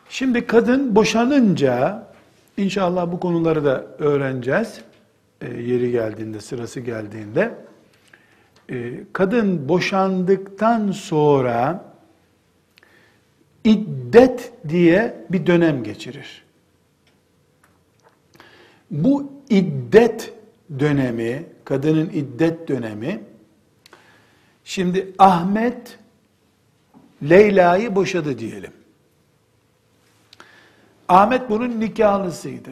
Şimdi 0.10 0.48
kadın 0.48 0.96
boşanınca, 0.96 2.04
inşallah 2.58 3.12
bu 3.12 3.20
konuları 3.20 3.66
da 3.66 3.86
öğreneceğiz. 4.00 4.82
E, 5.42 5.54
yeri 5.54 5.92
geldiğinde, 5.92 6.42
sırası 6.42 6.80
geldiğinde. 6.80 7.56
E, 8.70 8.94
kadın 9.14 9.70
boşandıktan 9.70 10.92
sonra 10.92 11.86
iddet 13.64 14.52
diye 14.70 15.26
bir 15.30 15.46
dönem 15.46 15.84
geçirir. 15.84 16.44
Bu 18.92 19.32
iddet 19.50 20.34
dönemi, 20.80 21.46
kadının 21.66 22.10
iddet 22.10 22.68
dönemi, 22.68 23.22
şimdi 24.64 25.14
Ahmet 25.20 26.00
Leyla'yı 27.24 27.96
boşadı 27.96 28.40
diyelim. 28.40 28.79
Ahmet 31.10 31.50
bunun 31.50 31.80
nikahlısıydı. 31.80 32.70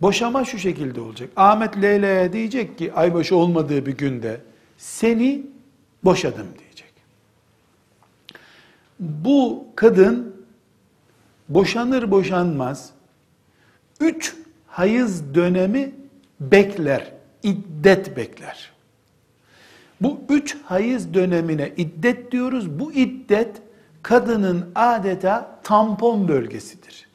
Boşama 0.00 0.44
şu 0.44 0.58
şekilde 0.58 1.00
olacak. 1.00 1.30
Ahmet 1.36 1.82
Leyla'ya 1.82 2.32
diyecek 2.32 2.78
ki 2.78 2.92
aybaşı 2.92 3.36
olmadığı 3.36 3.86
bir 3.86 3.96
günde 3.96 4.40
seni 4.78 5.46
boşadım 6.04 6.46
diyecek. 6.58 6.92
Bu 9.00 9.66
kadın 9.76 10.36
boşanır 11.48 12.10
boşanmaz 12.10 12.90
üç 14.00 14.36
hayız 14.66 15.34
dönemi 15.34 15.92
bekler, 16.40 17.12
iddet 17.42 18.16
bekler. 18.16 18.70
Bu 20.00 20.20
üç 20.28 20.56
hayız 20.64 21.14
dönemine 21.14 21.72
iddet 21.76 22.32
diyoruz. 22.32 22.78
Bu 22.78 22.92
iddet 22.92 23.62
kadının 24.02 24.70
adeta 24.74 25.60
tampon 25.62 26.28
bölgesidir. 26.28 27.08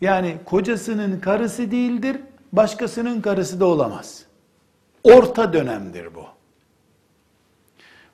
Yani 0.00 0.36
kocasının 0.44 1.20
karısı 1.20 1.70
değildir, 1.70 2.16
başkasının 2.52 3.20
karısı 3.20 3.60
da 3.60 3.66
olamaz. 3.66 4.24
Orta 5.04 5.52
dönemdir 5.52 6.14
bu. 6.14 6.24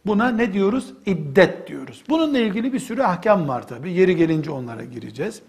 Buna 0.06 0.28
ne 0.28 0.52
diyoruz? 0.52 0.92
İddet 1.06 1.68
diyoruz. 1.68 2.04
Bununla 2.08 2.38
ilgili 2.38 2.72
bir 2.72 2.78
sürü 2.78 3.02
ahkam 3.02 3.48
var 3.48 3.68
tabi. 3.68 3.92
Yeri 3.92 4.16
gelince 4.16 4.50
onlara 4.50 4.84
gireceğiz. 4.84 5.42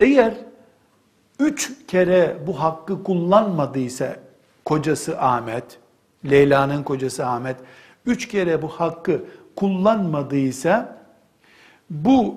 Eğer 0.00 0.34
üç 1.38 1.86
kere 1.86 2.36
bu 2.46 2.60
hakkı 2.60 3.04
kullanmadıysa 3.04 4.16
kocası 4.64 5.20
Ahmet, 5.20 5.78
Leyla'nın 6.30 6.82
kocası 6.82 7.26
Ahmet, 7.26 7.56
üç 8.06 8.28
kere 8.28 8.62
bu 8.62 8.68
hakkı 8.68 9.24
kullanmadıysa 9.56 10.99
bu 11.90 12.34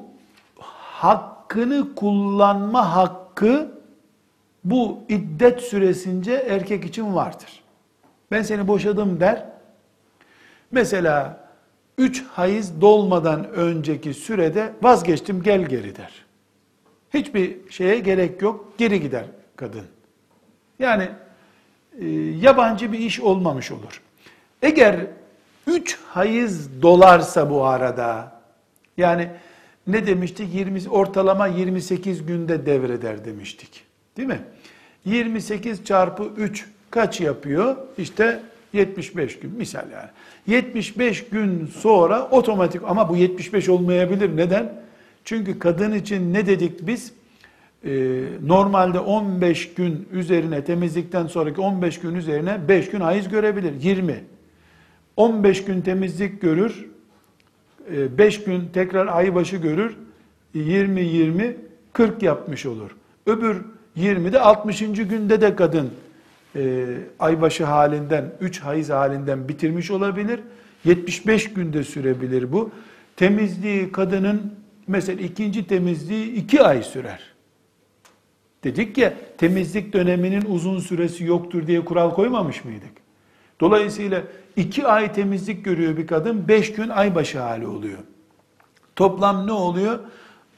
hakkını 0.60 1.96
kullanma 1.96 2.96
hakkı 2.96 3.72
bu 4.64 5.00
iddet 5.10 5.62
süresince 5.62 6.34
erkek 6.34 6.86
için 6.86 7.16
vardır. 7.16 7.64
Ben 8.32 8.42
seni 8.42 8.68
boşadım 8.68 9.20
der. 9.20 9.46
Mesela 10.72 11.48
üç 11.98 12.24
hayız 12.24 12.82
dolmadan 12.82 13.50
önceki 13.50 14.14
sürede 14.14 14.74
vazgeçtim 14.82 15.44
gel 15.44 15.62
geri 15.62 15.96
der. 15.96 16.26
Hiçbir 17.14 17.70
şeye 17.70 18.00
gerek 18.00 18.42
yok 18.42 18.74
geri 18.78 19.02
gider 19.02 19.26
kadın. 19.56 19.86
Yani 20.80 21.10
e, 22.00 22.06
yabancı 22.42 22.92
bir 22.92 23.00
iş 23.00 23.20
olmamış 23.20 23.72
olur. 23.72 24.02
Eğer 24.62 24.96
üç 25.68 26.00
hayız 26.08 26.82
dolarsa 26.82 27.50
bu 27.50 27.66
arada 27.66 28.32
yani 28.98 29.28
ne 29.88 30.08
demiştik? 30.08 30.54
20 30.54 30.90
ortalama 30.90 31.48
28 31.48 32.26
günde 32.26 32.66
devreder 32.66 33.26
demiştik. 33.26 33.84
Değil 34.18 34.28
mi? 34.28 34.40
28 35.06 35.86
çarpı 35.86 36.24
3 36.38 36.66
kaç 36.92 37.22
yapıyor? 37.22 37.78
İşte 37.98 38.40
75 38.74 39.40
gün 39.40 39.52
misal 39.52 39.86
yani. 39.92 40.10
75 40.48 41.26
gün 41.26 41.66
sonra 41.66 42.28
otomatik 42.32 42.82
ama 42.86 43.10
bu 43.10 43.16
75 43.16 43.70
olmayabilir. 43.70 44.38
Neden? 44.38 44.74
Çünkü 45.26 45.60
kadın 45.60 45.92
için 45.92 46.34
ne 46.34 46.46
dedik 46.46 46.88
biz? 46.88 47.14
Ee, 47.86 48.24
normalde 48.46 49.00
15 49.00 49.74
gün 49.74 50.08
üzerine 50.12 50.64
temizlikten 50.64 51.28
sonraki 51.28 51.62
15 51.62 52.00
gün 52.00 52.16
üzerine 52.16 52.68
5 52.68 52.90
gün 52.90 53.00
hayız 53.00 53.30
görebilir. 53.30 53.74
20. 53.82 54.24
15 55.18 55.66
gün 55.66 55.82
temizlik 55.82 56.42
görür. 56.42 56.86
5 57.92 58.44
gün 58.44 58.70
tekrar 58.74 59.08
aybaşı 59.08 59.58
görür. 59.58 59.96
20 60.54 61.02
20 61.02 61.56
40 61.94 62.24
yapmış 62.24 62.66
olur. 62.66 62.92
Öbür 63.26 63.62
20'de 63.98 64.40
60. 64.40 64.80
günde 64.80 65.42
de 65.42 65.56
kadın 65.56 65.90
e, 66.56 66.86
aybaşı 67.20 67.66
halinden 67.66 68.34
3 68.42 68.60
hayız 68.60 68.90
halinden 68.90 69.48
bitirmiş 69.48 69.92
olabilir. 69.92 70.40
75 70.86 71.54
günde 71.54 71.84
sürebilir 71.84 72.52
bu. 72.52 72.72
Temizliği 73.16 73.92
kadının 73.92 74.54
mesela 74.88 75.22
ikinci 75.22 75.68
temizliği 75.68 76.34
2 76.34 76.62
ay 76.62 76.84
sürer. 76.84 77.34
Dedik 78.64 78.98
ya 78.98 79.14
temizlik 79.38 79.94
döneminin 79.94 80.46
uzun 80.48 80.80
süresi 80.80 81.24
yoktur 81.24 81.68
diye 81.68 81.86
kural 81.86 82.14
koymamış 82.14 82.66
mıydık? 82.66 82.92
Dolayısıyla 83.62 84.24
iki 84.56 84.88
ay 84.88 85.14
temizlik 85.14 85.66
görüyor 85.66 85.98
bir 85.98 86.08
kadın, 86.08 86.48
beş 86.48 86.74
gün 86.74 86.90
aybaşı 86.90 87.40
hali 87.40 87.68
oluyor. 87.68 87.98
Toplam 88.96 89.48
ne 89.48 89.52
oluyor? 89.52 90.00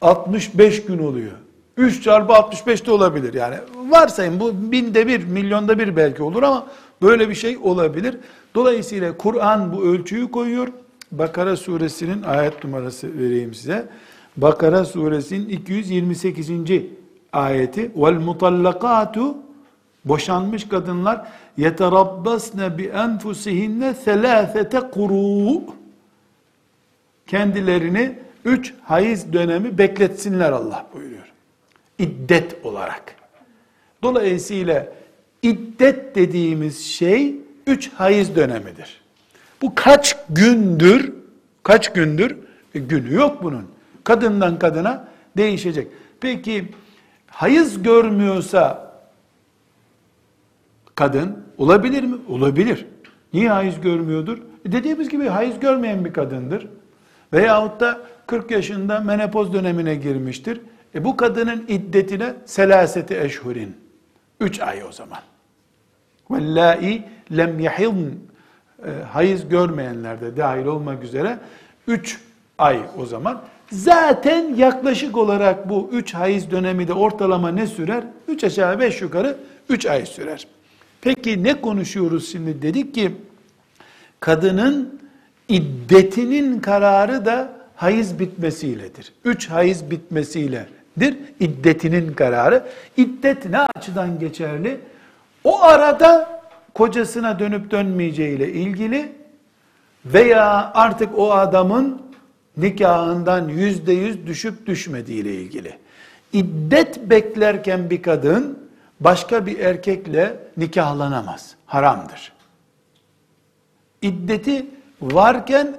65 0.02 0.86
gün 0.86 0.98
oluyor. 0.98 1.32
3 1.78 2.04
çarpı 2.04 2.34
65 2.34 2.86
de 2.86 2.92
olabilir. 2.92 3.34
Yani 3.34 3.56
varsayın 3.90 4.40
bu 4.40 4.72
binde 4.72 5.08
bir, 5.08 5.26
milyonda 5.26 5.80
bir 5.80 5.96
belki 5.96 6.24
olur 6.24 6.44
ama 6.44 6.68
böyle 7.02 7.30
bir 7.30 7.36
şey 7.36 7.58
olabilir. 7.58 8.18
Dolayısıyla 8.56 9.18
Kur'an 9.18 9.74
bu 9.74 9.84
ölçüyü 9.84 10.32
koyuyor. 10.32 10.68
Bakara 11.12 11.58
suresinin 11.58 12.24
ayet 12.24 12.64
numarası 12.64 13.20
vereyim 13.20 13.54
size. 13.54 13.86
Bakara 14.38 14.86
suresinin 14.86 15.50
228. 15.50 16.50
ayeti. 17.34 17.92
Vel 17.96 18.14
mutallakatu 18.14 19.38
boşanmış 20.06 20.68
kadınlar 20.68 21.28
yeterabbasne 21.58 22.78
bi 22.78 22.84
enfusihinne 22.84 23.94
selâfete 23.94 24.80
kuru 24.80 25.62
kendilerini 27.28 28.20
üç 28.46 28.74
hayız 28.84 29.34
dönemi 29.34 29.78
bekletsinler 29.78 30.52
Allah 30.52 30.86
buyuruyor. 30.94 31.32
İddet 32.00 32.66
olarak. 32.66 33.16
Dolayısıyla 34.04 34.88
iddet 35.42 36.16
dediğimiz 36.16 36.86
şey 36.86 37.36
üç 37.68 37.92
hayız 37.94 38.36
dönemidir. 38.36 39.02
Bu 39.62 39.76
kaç 39.76 40.18
gündür? 40.30 41.14
Kaç 41.64 41.94
gündür? 41.94 42.38
E, 42.76 42.80
günü 42.80 43.14
yok 43.14 43.44
bunun. 43.44 43.66
Kadından 44.04 44.60
kadına 44.60 45.08
değişecek. 45.38 45.88
Peki 46.20 46.68
hayız 47.28 47.84
görmüyorsa 47.84 48.85
kadın 50.96 51.44
olabilir 51.58 52.04
mi? 52.04 52.16
Olabilir. 52.30 52.86
Niye 53.34 53.50
hayız 53.50 53.82
görmüyordur? 53.82 54.38
E 54.66 54.72
dediğimiz 54.72 55.10
gibi 55.10 55.28
hayız 55.28 55.60
görmeyen 55.60 56.06
bir 56.06 56.14
kadındır. 56.14 56.68
Veyahut 57.34 57.80
da 57.80 58.00
40 58.28 58.52
yaşında 58.52 59.00
menopoz 59.00 59.54
dönemine 59.54 59.96
girmiştir. 59.96 60.62
E 60.96 61.04
bu 61.04 61.18
kadının 61.18 61.66
iddetine 61.68 62.34
selaseti 62.46 63.20
eşhurin. 63.20 63.76
3 64.40 64.60
ay 64.60 64.84
o 64.84 64.92
zaman. 64.92 65.20
Vellâi 66.32 67.04
lem 67.38 67.60
yahiln 67.60 68.20
e, 68.86 68.90
hayız 69.12 69.50
görmeyenler 69.50 70.22
de 70.22 70.38
dahil 70.38 70.66
olmak 70.66 71.04
üzere 71.04 71.40
3 71.88 72.20
ay 72.58 72.80
o 72.98 73.06
zaman. 73.06 73.42
Zaten 73.72 74.56
yaklaşık 74.56 75.18
olarak 75.18 75.70
bu 75.70 75.90
3 75.92 76.14
hayız 76.14 76.52
dönemi 76.52 76.88
de 76.88 76.94
ortalama 76.94 77.50
ne 77.50 77.68
sürer? 77.68 78.04
3 78.28 78.44
aşağı 78.44 78.80
5 78.80 79.02
yukarı 79.02 79.38
3 79.70 79.86
ay 79.86 80.06
sürer. 80.06 80.48
Peki 81.06 81.44
ne 81.44 81.62
konuşuyoruz 81.62 82.32
şimdi? 82.32 82.62
Dedik 82.62 82.96
ki 82.96 83.12
kadının 84.20 85.02
iddetinin 85.48 86.60
kararı 86.60 87.26
da 87.26 87.54
hayız 87.76 88.20
bitmesiyledir. 88.20 89.14
Üç 89.26 89.50
hayız 89.50 89.92
bitmesiyledir 89.92 91.18
iddetinin 91.40 92.14
kararı. 92.14 92.64
İddet 92.98 93.50
ne 93.50 93.60
açıdan 93.76 94.20
geçerli? 94.20 94.80
O 95.44 95.62
arada 95.62 96.42
kocasına 96.74 97.40
dönüp 97.40 97.72
dönmeyeceğiyle 97.72 98.52
ilgili 98.52 99.12
veya 100.06 100.72
artık 100.74 101.20
o 101.20 101.32
adamın 101.32 102.02
nikahından 102.58 103.48
yüzde 103.48 103.94
yüz 103.94 104.28
düşüp 104.28 104.68
düşmediğiyle 104.68 105.34
ilgili. 105.34 105.78
İddet 106.34 107.10
beklerken 107.10 107.90
bir 107.90 108.02
kadın 108.02 108.65
başka 109.00 109.46
bir 109.46 109.60
erkekle 109.60 110.40
nikahlanamaz. 110.58 111.56
Haramdır. 111.66 112.34
İddeti 114.02 114.66
varken 115.02 115.78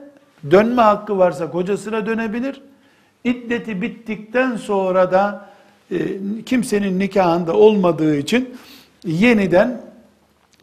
dönme 0.51 0.83
hakkı 0.83 1.19
varsa 1.19 1.51
kocasına 1.51 2.07
dönebilir. 2.07 2.63
İddeti 3.25 3.83
bittikten 3.83 4.57
sonra 4.57 5.13
da 5.13 5.51
e, 5.91 5.99
kimsenin 6.47 6.99
nikahında 6.99 7.57
olmadığı 7.57 8.17
için 8.17 8.57
yeniden 9.05 9.83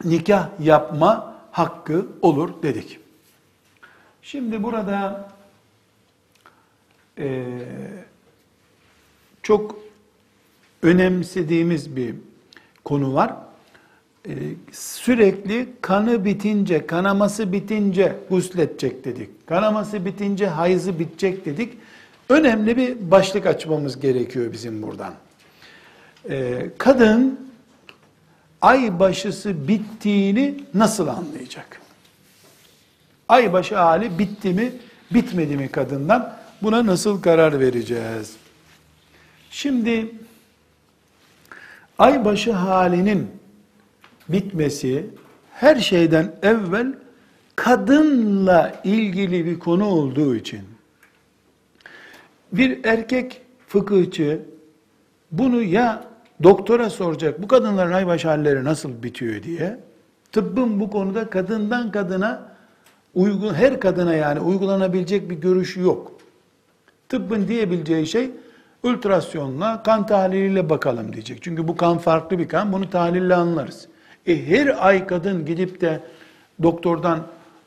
nikah 0.04 0.48
yapma 0.60 1.34
hakkı 1.50 2.06
olur 2.22 2.62
dedik. 2.62 2.98
Şimdi 4.22 4.62
burada 4.62 5.28
e, 7.18 7.44
çok 9.42 9.78
önemsediğimiz 10.82 11.96
bir 11.96 12.14
konu 12.84 13.14
var. 13.14 13.34
Ee, 14.28 14.32
sürekli 14.72 15.68
kanı 15.80 16.24
bitince, 16.24 16.86
kanaması 16.86 17.52
bitince 17.52 18.16
gusledecek 18.30 19.04
dedik. 19.04 19.46
Kanaması 19.46 20.04
bitince 20.04 20.46
hayızı 20.46 20.98
bitecek 20.98 21.46
dedik. 21.46 21.78
Önemli 22.28 22.76
bir 22.76 23.10
başlık 23.10 23.46
açmamız 23.46 24.00
gerekiyor 24.00 24.52
bizim 24.52 24.82
buradan. 24.82 25.14
Ee, 26.30 26.70
kadın 26.78 27.50
ay 28.62 28.98
başısı 28.98 29.68
bittiğini 29.68 30.54
nasıl 30.74 31.08
anlayacak? 31.08 31.80
Ay 33.28 33.52
başı 33.52 33.76
hali 33.76 34.18
bitti 34.18 34.48
mi, 34.48 34.72
bitmedi 35.10 35.56
mi 35.56 35.68
kadından? 35.68 36.36
Buna 36.62 36.86
nasıl 36.86 37.22
karar 37.22 37.60
vereceğiz? 37.60 38.36
Şimdi 39.50 40.14
aybaşı 41.98 42.52
halinin 42.52 43.30
bitmesi 44.28 45.06
her 45.52 45.76
şeyden 45.76 46.32
evvel 46.42 46.94
kadınla 47.56 48.80
ilgili 48.84 49.44
bir 49.46 49.58
konu 49.58 49.86
olduğu 49.86 50.36
için 50.36 50.60
bir 52.52 52.84
erkek 52.84 53.40
fıkıhçı 53.68 54.40
bunu 55.32 55.62
ya 55.62 56.04
doktora 56.42 56.90
soracak 56.90 57.42
bu 57.42 57.48
kadınların 57.48 57.92
aybaşı 57.92 58.28
halleri 58.28 58.64
nasıl 58.64 59.02
bitiyor 59.02 59.42
diye 59.42 59.80
tıbbın 60.32 60.80
bu 60.80 60.90
konuda 60.90 61.30
kadından 61.30 61.92
kadına 61.92 62.54
uygun 63.14 63.54
her 63.54 63.80
kadına 63.80 64.14
yani 64.14 64.40
uygulanabilecek 64.40 65.30
bir 65.30 65.34
görüşü 65.34 65.80
yok. 65.80 66.12
Tıbbın 67.08 67.48
diyebileceği 67.48 68.06
şey 68.06 68.30
ultrasyonla, 68.84 69.82
kan 69.82 70.06
tahliliyle 70.06 70.70
bakalım 70.70 71.12
diyecek. 71.12 71.42
Çünkü 71.42 71.68
bu 71.68 71.76
kan 71.76 71.98
farklı 71.98 72.38
bir 72.38 72.48
kan, 72.48 72.72
bunu 72.72 72.90
tahlille 72.90 73.34
anlarız. 73.34 73.88
E 74.26 74.46
her 74.46 74.86
ay 74.86 75.06
kadın 75.06 75.46
gidip 75.46 75.80
de 75.80 76.00
doktordan 76.62 77.20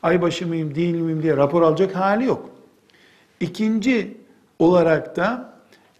aybaşı 0.03 0.47
mıyım 0.47 0.75
değil 0.75 0.95
miyim 0.95 1.23
diye 1.23 1.37
rapor 1.37 1.61
alacak 1.61 1.95
hali 1.95 2.25
yok. 2.25 2.49
İkinci 3.39 4.17
olarak 4.59 5.15
da 5.15 5.53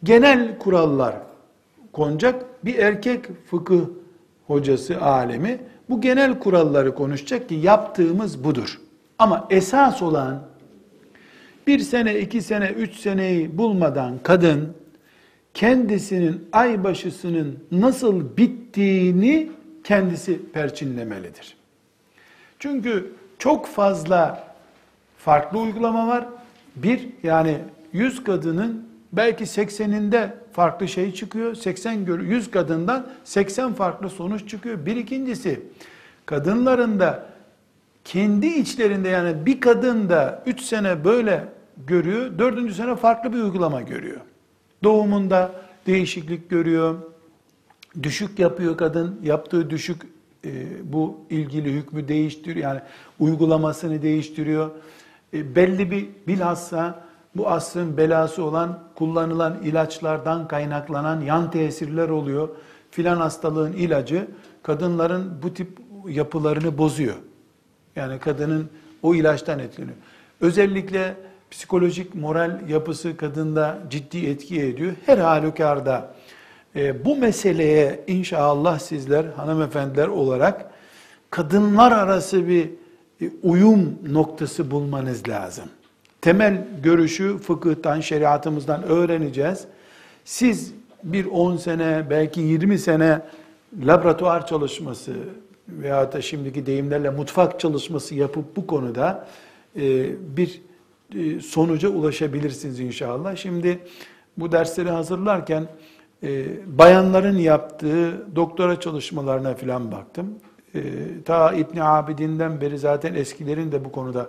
genel 0.03 0.57
kurallar 0.59 1.15
konacak. 1.93 2.45
Bir 2.65 2.75
erkek 2.77 3.25
fıkıh 3.49 3.81
hocası, 4.47 5.01
alemi 5.01 5.59
bu 5.89 6.01
genel 6.01 6.39
kuralları 6.39 6.95
konuşacak 6.95 7.49
ki 7.49 7.55
yaptığımız 7.55 8.43
budur. 8.43 8.81
Ama 9.19 9.47
esas 9.49 10.01
olan 10.01 10.41
bir 11.67 11.79
sene, 11.79 12.19
iki 12.19 12.41
sene, 12.41 12.69
üç 12.69 12.95
seneyi 12.95 13.57
bulmadan 13.57 14.19
kadın 14.23 14.73
kendisinin 15.57 16.49
aybaşısının 16.51 17.59
nasıl 17.71 18.37
bittiğini 18.37 19.51
kendisi 19.83 20.51
perçinlemelidir. 20.51 21.57
Çünkü 22.59 23.13
çok 23.39 23.67
fazla 23.67 24.47
farklı 25.17 25.59
uygulama 25.59 26.07
var. 26.07 26.25
Bir, 26.75 27.09
yani 27.23 27.57
100 27.93 28.23
kadının 28.23 28.89
belki 29.13 29.43
80'inde 29.43 30.29
farklı 30.53 30.87
şey 30.87 31.13
çıkıyor. 31.13 31.55
80 31.55 31.91
100 32.21 32.51
kadından 32.51 33.07
80 33.23 33.73
farklı 33.73 34.09
sonuç 34.09 34.49
çıkıyor. 34.49 34.85
Bir 34.85 34.95
ikincisi 34.95 35.61
kadınların 36.25 36.99
da 36.99 37.25
kendi 38.05 38.47
içlerinde 38.47 39.09
yani 39.09 39.45
bir 39.45 39.61
kadın 39.61 40.09
da 40.09 40.43
3 40.45 40.61
sene 40.61 41.05
böyle 41.05 41.43
görüyor. 41.87 42.39
4. 42.39 42.73
sene 42.73 42.95
farklı 42.95 43.33
bir 43.33 43.37
uygulama 43.37 43.81
görüyor. 43.81 44.21
Doğumunda 44.83 45.51
değişiklik 45.87 46.49
görüyor. 46.49 46.95
Düşük 48.03 48.39
yapıyor 48.39 48.77
kadın. 48.77 49.19
Yaptığı 49.23 49.69
düşük 49.69 50.01
e, 50.45 50.51
bu 50.93 51.17
ilgili 51.29 51.73
hükmü 51.73 52.07
değiştiriyor. 52.07 52.69
Yani 52.69 52.81
uygulamasını 53.19 54.01
değiştiriyor. 54.01 54.71
E, 55.33 55.55
belli 55.55 55.91
bir 55.91 56.07
bilhassa 56.27 57.03
bu 57.35 57.49
asrın 57.49 57.97
belası 57.97 58.43
olan 58.43 58.79
kullanılan 58.95 59.63
ilaçlardan 59.63 60.47
kaynaklanan 60.47 61.21
yan 61.21 61.51
tesirler 61.51 62.09
oluyor. 62.09 62.49
Filan 62.91 63.17
hastalığın 63.17 63.73
ilacı 63.73 64.27
kadınların 64.63 65.39
bu 65.43 65.53
tip 65.53 65.79
yapılarını 66.07 66.77
bozuyor. 66.77 67.15
Yani 67.95 68.19
kadının 68.19 68.69
o 69.03 69.15
ilaçtan 69.15 69.59
etkileniyor. 69.59 69.97
Özellikle 70.41 71.15
psikolojik, 71.51 72.15
moral 72.15 72.69
yapısı 72.69 73.17
kadında 73.17 73.79
ciddi 73.89 74.25
etki 74.25 74.61
ediyor. 74.61 74.93
Her 75.05 75.17
halükarda 75.17 76.13
e, 76.75 77.05
bu 77.05 77.15
meseleye 77.15 78.03
inşallah 78.07 78.79
sizler 78.79 79.25
hanımefendiler 79.25 80.07
olarak 80.07 80.71
kadınlar 81.29 81.91
arası 81.91 82.47
bir 82.47 82.69
e, 83.21 83.29
uyum 83.43 83.99
noktası 84.09 84.71
bulmanız 84.71 85.29
lazım. 85.29 85.65
Temel 86.21 86.67
görüşü 86.83 87.37
fıkıhtan, 87.37 87.99
şeriatımızdan 87.99 88.83
öğreneceğiz. 88.83 89.65
Siz 90.25 90.73
bir 91.03 91.25
10 91.25 91.57
sene, 91.57 92.05
belki 92.09 92.41
20 92.41 92.79
sene 92.79 93.21
laboratuvar 93.83 94.47
çalışması 94.47 95.13
veya 95.69 96.11
da 96.11 96.21
şimdiki 96.21 96.65
deyimlerle 96.65 97.09
mutfak 97.09 97.59
çalışması 97.59 98.15
yapıp 98.15 98.55
bu 98.55 98.67
konuda 98.67 99.27
e, 99.75 100.05
bir 100.37 100.61
sonuca 101.41 101.89
ulaşabilirsiniz 101.89 102.79
inşallah. 102.79 103.35
Şimdi 103.35 103.79
bu 104.37 104.51
dersleri 104.51 104.89
hazırlarken 104.89 105.67
e, 106.23 106.45
bayanların 106.77 107.37
yaptığı 107.37 108.35
doktora 108.35 108.79
çalışmalarına 108.79 109.53
filan 109.53 109.91
baktım. 109.91 110.33
E, 110.75 110.81
ta 111.25 111.53
İbn 111.53 111.79
Abidin'den 111.79 112.61
beri 112.61 112.77
zaten 112.77 113.13
eskilerin 113.13 113.71
de 113.71 113.85
bu 113.85 113.91
konuda 113.91 114.27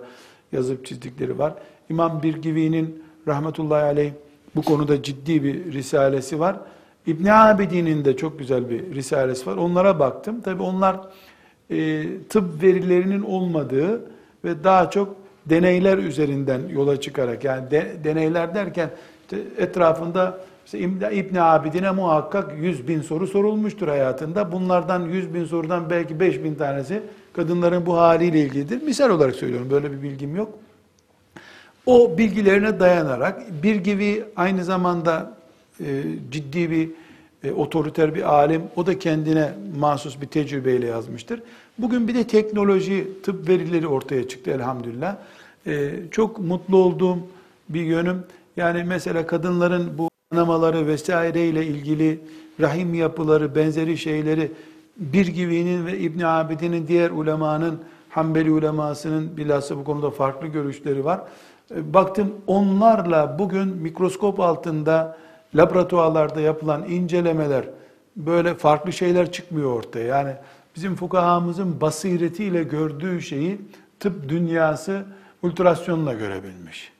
yazıp 0.51 0.85
çizdikleri 0.85 1.39
var. 1.39 1.53
İmam 1.89 2.23
Birgivi'nin 2.23 3.03
rahmetullahi 3.27 3.83
aleyh 3.83 4.11
bu 4.55 4.61
konuda 4.61 5.03
ciddi 5.03 5.43
bir 5.43 5.73
risalesi 5.73 6.39
var. 6.39 6.55
İbn 7.07 7.25
Abidin'in 7.27 8.05
de 8.05 8.17
çok 8.17 8.39
güzel 8.39 8.69
bir 8.69 8.95
risalesi 8.95 9.47
var. 9.47 9.57
Onlara 9.57 9.99
baktım. 9.99 10.41
Tabi 10.41 10.63
onlar 10.63 10.99
e, 11.69 12.05
tıp 12.29 12.63
verilerinin 12.63 13.21
olmadığı 13.21 14.01
ve 14.45 14.63
daha 14.63 14.89
çok 14.89 15.15
deneyler 15.45 15.97
üzerinden 15.97 16.61
yola 16.73 17.01
çıkarak 17.01 17.43
yani 17.43 17.71
de, 17.71 17.87
deneyler 18.03 18.55
derken 18.55 18.89
etrafında 19.57 20.39
işte 20.65 20.79
İbn 21.11 21.35
Abidin'e 21.35 21.91
muhakkak 21.91 22.53
100 22.57 22.87
bin 22.87 23.01
soru 23.01 23.27
sorulmuştur 23.27 23.87
hayatında. 23.87 24.51
Bunlardan 24.51 25.05
100 25.05 25.33
bin 25.33 25.45
sorudan 25.45 25.89
belki 25.89 26.19
5 26.19 26.43
bin 26.43 26.55
tanesi 26.55 27.01
kadınların 27.33 27.85
bu 27.85 27.97
haliyle 27.97 28.39
ilgilidir. 28.39 28.81
Misal 28.81 29.09
olarak 29.09 29.35
söylüyorum 29.35 29.67
böyle 29.71 29.91
bir 29.91 30.01
bilgim 30.01 30.35
yok. 30.35 30.49
O 31.85 32.17
bilgilerine 32.17 32.79
dayanarak 32.79 33.63
bir 33.63 33.75
gibi 33.75 34.23
aynı 34.35 34.63
zamanda 34.63 35.37
e, 35.79 36.03
ciddi 36.31 36.71
bir 36.71 36.89
e, 37.43 37.51
otoriter 37.51 38.15
bir 38.15 38.33
alim, 38.33 38.61
o 38.75 38.85
da 38.85 38.99
kendine 38.99 39.53
mahsus 39.79 40.21
bir 40.21 40.27
tecrübeyle 40.27 40.87
yazmıştır. 40.87 41.41
Bugün 41.77 42.07
bir 42.07 42.15
de 42.15 42.27
teknoloji, 42.27 43.07
tıp 43.23 43.49
verileri 43.49 43.87
ortaya 43.87 44.27
çıktı 44.27 44.51
elhamdülillah. 44.51 45.15
E, 45.67 45.91
çok 46.11 46.39
mutlu 46.39 46.77
olduğum 46.77 47.17
bir 47.69 47.81
yönüm, 47.81 48.23
yani 48.57 48.83
mesela 48.83 49.27
kadınların 49.27 49.97
bu 49.97 50.09
anamaları 50.31 50.87
vesaire 50.87 51.47
ile 51.47 51.65
ilgili 51.65 52.19
rahim 52.59 52.93
yapıları, 52.93 53.55
benzeri 53.55 53.97
şeyleri 53.97 54.51
bir 54.97 55.27
gibinin 55.27 55.85
ve 55.85 55.99
İbn 55.99 56.21
Abidin'in 56.21 56.87
diğer 56.87 57.11
ulemanın, 57.11 57.79
Hanbeli 58.09 58.51
ulemasının 58.51 59.37
bilhassa 59.37 59.77
bu 59.77 59.83
konuda 59.83 60.09
farklı 60.09 60.47
görüşleri 60.47 61.05
var. 61.05 61.21
E, 61.75 61.93
baktım 61.93 62.31
onlarla 62.47 63.39
bugün 63.39 63.67
mikroskop 63.67 64.39
altında 64.39 65.17
laboratuvarlarda 65.55 66.41
yapılan 66.41 66.83
incelemeler 66.83 67.65
böyle 68.15 68.55
farklı 68.55 68.93
şeyler 68.93 69.31
çıkmıyor 69.31 69.73
ortaya. 69.73 70.05
Yani 70.05 70.33
bizim 70.75 70.95
fukahamızın 70.95 71.81
basiretiyle 71.81 72.63
gördüğü 72.63 73.21
şeyi 73.21 73.61
tıp 73.99 74.29
dünyası 74.29 75.03
ultrasyonla 75.43 76.13
görebilmiş. 76.13 76.91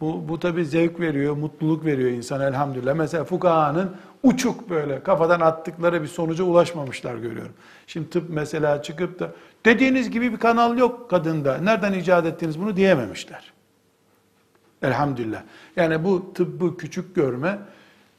Bu, 0.00 0.28
bu 0.28 0.38
tabi 0.38 0.64
zevk 0.64 1.00
veriyor, 1.00 1.36
mutluluk 1.36 1.84
veriyor 1.84 2.10
insan 2.10 2.40
elhamdülillah. 2.40 2.94
Mesela 2.94 3.24
fukahanın 3.24 3.90
uçuk 4.22 4.70
böyle 4.70 5.02
kafadan 5.02 5.40
attıkları 5.40 6.02
bir 6.02 6.06
sonuca 6.08 6.44
ulaşmamışlar 6.44 7.14
görüyorum. 7.14 7.52
Şimdi 7.86 8.10
tıp 8.10 8.24
mesela 8.28 8.82
çıkıp 8.82 9.20
da 9.20 9.30
dediğiniz 9.64 10.10
gibi 10.10 10.32
bir 10.32 10.36
kanal 10.36 10.78
yok 10.78 11.10
kadında. 11.10 11.58
Nereden 11.58 11.92
icat 11.92 12.26
ettiniz 12.26 12.60
bunu 12.60 12.76
diyememişler. 12.76 13.52
Elhamdülillah. 14.82 15.42
Yani 15.76 16.04
bu 16.04 16.32
tıbbı 16.34 16.76
küçük 16.76 17.14
görme 17.14 17.58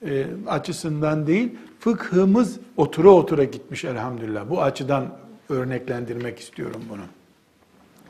e, 0.05 0.27
açısından 0.47 1.27
değil, 1.27 1.57
fıkhımız 1.79 2.59
otura 2.77 3.09
otura 3.09 3.43
gitmiş 3.43 3.85
elhamdülillah. 3.85 4.49
Bu 4.49 4.61
açıdan 4.61 5.17
örneklendirmek 5.49 6.39
istiyorum 6.39 6.81
bunu. 6.89 7.01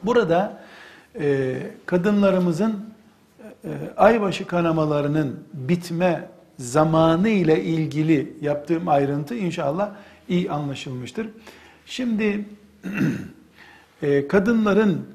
Burada 0.04 0.64
e, 1.20 1.58
kadınlarımızın 1.86 2.86
e, 3.64 3.70
aybaşı 3.97 4.47
kanamalarının 4.47 5.39
bitme 5.54 6.30
zamanı 6.60 7.30
ile 7.30 7.64
ilgili 7.64 8.34
yaptığım 8.41 8.88
ayrıntı 8.88 9.36
inşallah 9.36 9.91
iyi 10.30 10.52
anlaşılmıştır. 10.52 11.28
Şimdi 11.86 12.45
e, 14.02 14.28
kadınların 14.28 15.08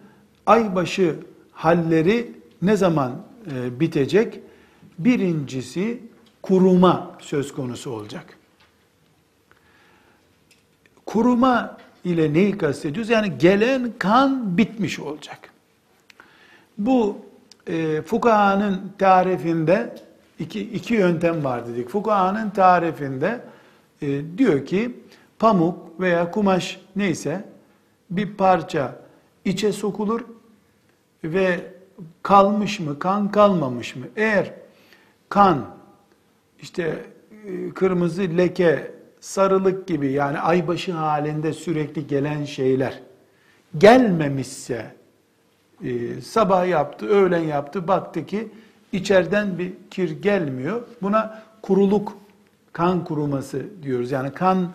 aybaşı 0.47 1.17
halleri 1.53 2.33
ne 2.63 2.77
zaman 2.77 3.26
e, 3.53 3.81
bitecek? 3.81 4.41
Birincisi 4.99 6.01
kuruma 6.43 7.17
söz 7.21 7.53
konusu 7.55 7.91
olacak. 7.91 8.39
Kuruma 11.07 11.77
ile 12.05 12.33
neyi 12.33 12.59
kastediyoruz? 12.59 13.11
Yani 13.11 13.39
gelen 13.39 13.93
kan 13.99 14.59
bitmiş 14.59 15.01
olacak. 15.01 15.53
Bu 16.79 17.19
e, 17.67 18.03
fukahanın 18.03 18.93
tarifinde 18.99 19.95
iki, 20.39 20.61
iki 20.61 20.95
yöntem 20.95 21.45
var 21.45 21.69
dedik. 21.69 21.89
Fukahanın 21.89 22.51
tarifinde 22.51 23.41
e, 24.03 24.23
diyor 24.39 24.67
ki 24.67 24.97
pamuk 25.39 26.01
veya 26.01 26.31
kumaş 26.31 26.81
neyse 26.97 27.45
bir 28.11 28.35
parça 28.35 28.99
içe 29.45 29.73
sokulur 29.73 30.21
ve 31.25 31.76
kalmış 32.23 32.81
mı, 32.81 32.99
kan 32.99 33.31
kalmamış 33.31 33.97
mı? 33.97 34.07
Eğer 34.17 34.53
kan, 35.29 35.67
işte 36.61 37.05
e, 37.47 37.71
kırmızı 37.71 38.23
leke, 38.23 38.93
sarılık 39.21 39.87
gibi 39.87 40.13
yani 40.13 40.39
aybaşı 40.39 40.93
halinde 40.93 41.53
sürekli 41.53 42.07
gelen 42.07 42.45
şeyler 42.45 43.01
gelmemişse, 43.79 44.95
e, 45.85 46.21
sabah 46.21 46.69
yaptı, 46.69 47.07
öğlen 47.07 47.43
yaptı, 47.43 47.89
baktı 47.89 48.27
ki 48.27 48.49
içeriden 48.93 49.59
bir 49.59 49.73
kir 49.91 50.11
gelmiyor. 50.23 50.83
Buna 51.03 51.43
kuruluk, 51.63 52.13
kan 52.73 53.05
kuruması 53.05 53.67
diyoruz. 53.83 54.11
Yani 54.11 54.31
kan 54.31 54.69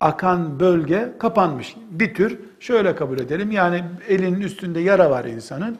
akan 0.00 0.60
bölge 0.60 1.12
kapanmış. 1.18 1.76
Bir 1.90 2.14
tür 2.14 2.38
şöyle 2.60 2.94
kabul 2.94 3.18
edelim. 3.18 3.50
Yani 3.50 3.84
elinin 4.08 4.40
üstünde 4.40 4.80
yara 4.80 5.10
var 5.10 5.24
insanın. 5.24 5.78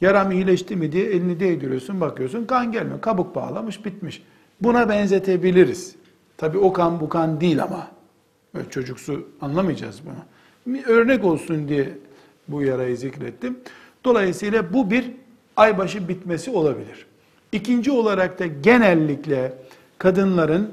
Yaram 0.00 0.32
iyileşti 0.32 0.76
mi 0.76 0.92
diye 0.92 1.04
elini 1.04 1.40
değdiriyorsun, 1.40 2.00
bakıyorsun 2.00 2.44
kan 2.44 2.72
gelmiyor. 2.72 3.00
Kabuk 3.00 3.34
bağlamış, 3.34 3.84
bitmiş. 3.84 4.22
Buna 4.60 4.88
benzetebiliriz. 4.88 5.94
Tabi 6.36 6.58
o 6.58 6.72
kan 6.72 7.00
bu 7.00 7.08
kan 7.08 7.40
değil 7.40 7.62
ama. 7.62 7.88
Böyle 8.54 8.70
çocuksu 8.70 9.28
anlamayacağız 9.40 10.00
bunu. 10.04 10.74
Bir 10.74 10.86
örnek 10.86 11.24
olsun 11.24 11.68
diye 11.68 11.88
bu 12.48 12.62
yarayı 12.62 12.96
zikrettim. 12.96 13.58
Dolayısıyla 14.04 14.72
bu 14.72 14.90
bir 14.90 15.10
aybaşı 15.56 16.08
bitmesi 16.08 16.50
olabilir. 16.50 17.06
İkinci 17.52 17.90
olarak 17.90 18.38
da 18.38 18.46
genellikle 18.46 19.52
kadınların 19.98 20.70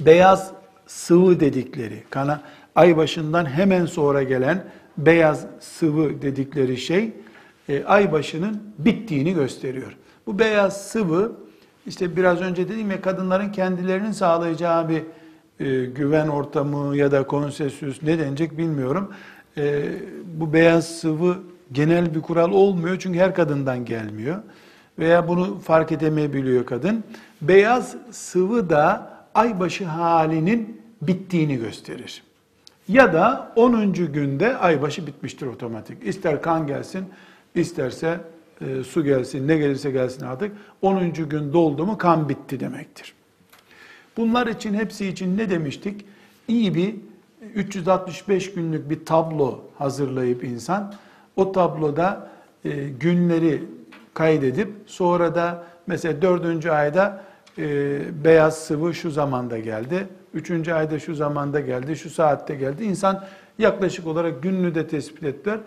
beyaz 0.00 0.52
sıvı 0.86 1.40
dedikleri, 1.40 2.02
kana 2.10 2.42
aybaşından 2.74 3.46
hemen 3.46 3.86
sonra 3.86 4.22
gelen 4.22 4.64
beyaz 4.98 5.46
sıvı 5.60 6.22
dedikleri 6.22 6.76
şey 6.76 7.12
e, 7.68 7.84
aybaşının 7.84 8.62
bittiğini 8.78 9.34
gösteriyor. 9.34 9.96
Bu 10.26 10.38
beyaz 10.38 10.86
sıvı 10.86 11.32
işte 11.86 12.16
biraz 12.16 12.40
önce 12.40 12.68
dedim 12.68 12.90
ya 12.90 13.00
kadınların 13.00 13.52
kendilerinin 13.52 14.12
sağlayacağı 14.12 14.88
bir 14.88 15.02
e, 15.60 15.84
güven 15.84 16.28
ortamı 16.28 16.96
ya 16.96 17.12
da 17.12 17.26
konsensüs 17.26 18.02
ne 18.02 18.18
denecek 18.18 18.58
bilmiyorum. 18.58 19.12
E, 19.56 19.84
bu 20.24 20.52
beyaz 20.52 20.86
sıvı 20.86 21.36
genel 21.72 22.14
bir 22.14 22.20
kural 22.20 22.52
olmuyor 22.52 22.96
çünkü 22.98 23.18
her 23.18 23.34
kadından 23.34 23.84
gelmiyor. 23.84 24.42
Veya 24.98 25.28
bunu 25.28 25.58
fark 25.58 25.92
edemeyebiliyor 25.92 26.66
kadın. 26.66 27.04
Beyaz 27.40 27.96
sıvı 28.10 28.70
da 28.70 29.14
aybaşı 29.34 29.84
halinin 29.84 30.82
bittiğini 31.02 31.56
gösterir. 31.56 32.22
Ya 32.88 33.12
da 33.12 33.52
10. 33.56 33.92
günde 33.92 34.56
aybaşı 34.56 35.06
bitmiştir 35.06 35.46
otomatik. 35.46 36.06
İster 36.06 36.42
kan 36.42 36.66
gelsin, 36.66 37.04
isterse 37.54 38.20
e, 38.60 38.82
su 38.82 39.04
gelsin, 39.04 39.48
ne 39.48 39.56
gelirse 39.56 39.90
gelsin 39.90 40.26
artık 40.26 40.52
10. 40.82 41.12
gün 41.12 41.52
doldu 41.52 41.86
mu 41.86 41.98
kan 41.98 42.28
bitti 42.28 42.60
demektir. 42.60 43.14
Bunlar 44.16 44.46
için 44.46 44.74
hepsi 44.74 45.06
için 45.08 45.38
ne 45.38 45.50
demiştik? 45.50 46.04
İyi 46.48 46.74
bir 46.74 46.94
365 47.54 48.54
günlük 48.54 48.90
bir 48.90 49.04
tablo 49.04 49.60
hazırlayıp 49.78 50.44
insan 50.44 50.94
o 51.36 51.52
tabloda 51.52 52.30
e, 52.64 52.88
günleri 52.88 53.62
kaydedip 54.14 54.68
sonra 54.86 55.34
da 55.34 55.64
mesela 55.86 56.22
dördüncü 56.22 56.70
ayda 56.70 57.24
e, 57.58 58.24
beyaz 58.24 58.58
sıvı 58.58 58.94
şu 58.94 59.10
zamanda 59.10 59.58
geldi, 59.58 60.08
üçüncü 60.34 60.72
ayda 60.72 60.98
şu 60.98 61.14
zamanda 61.14 61.60
geldi, 61.60 61.96
şu 61.96 62.10
saatte 62.10 62.54
geldi. 62.54 62.84
İnsan 62.84 63.24
yaklaşık 63.58 64.06
olarak 64.06 64.42
gününü 64.42 64.74
de 64.74 64.86
tespit 64.86 65.24
ettiler. 65.24 65.58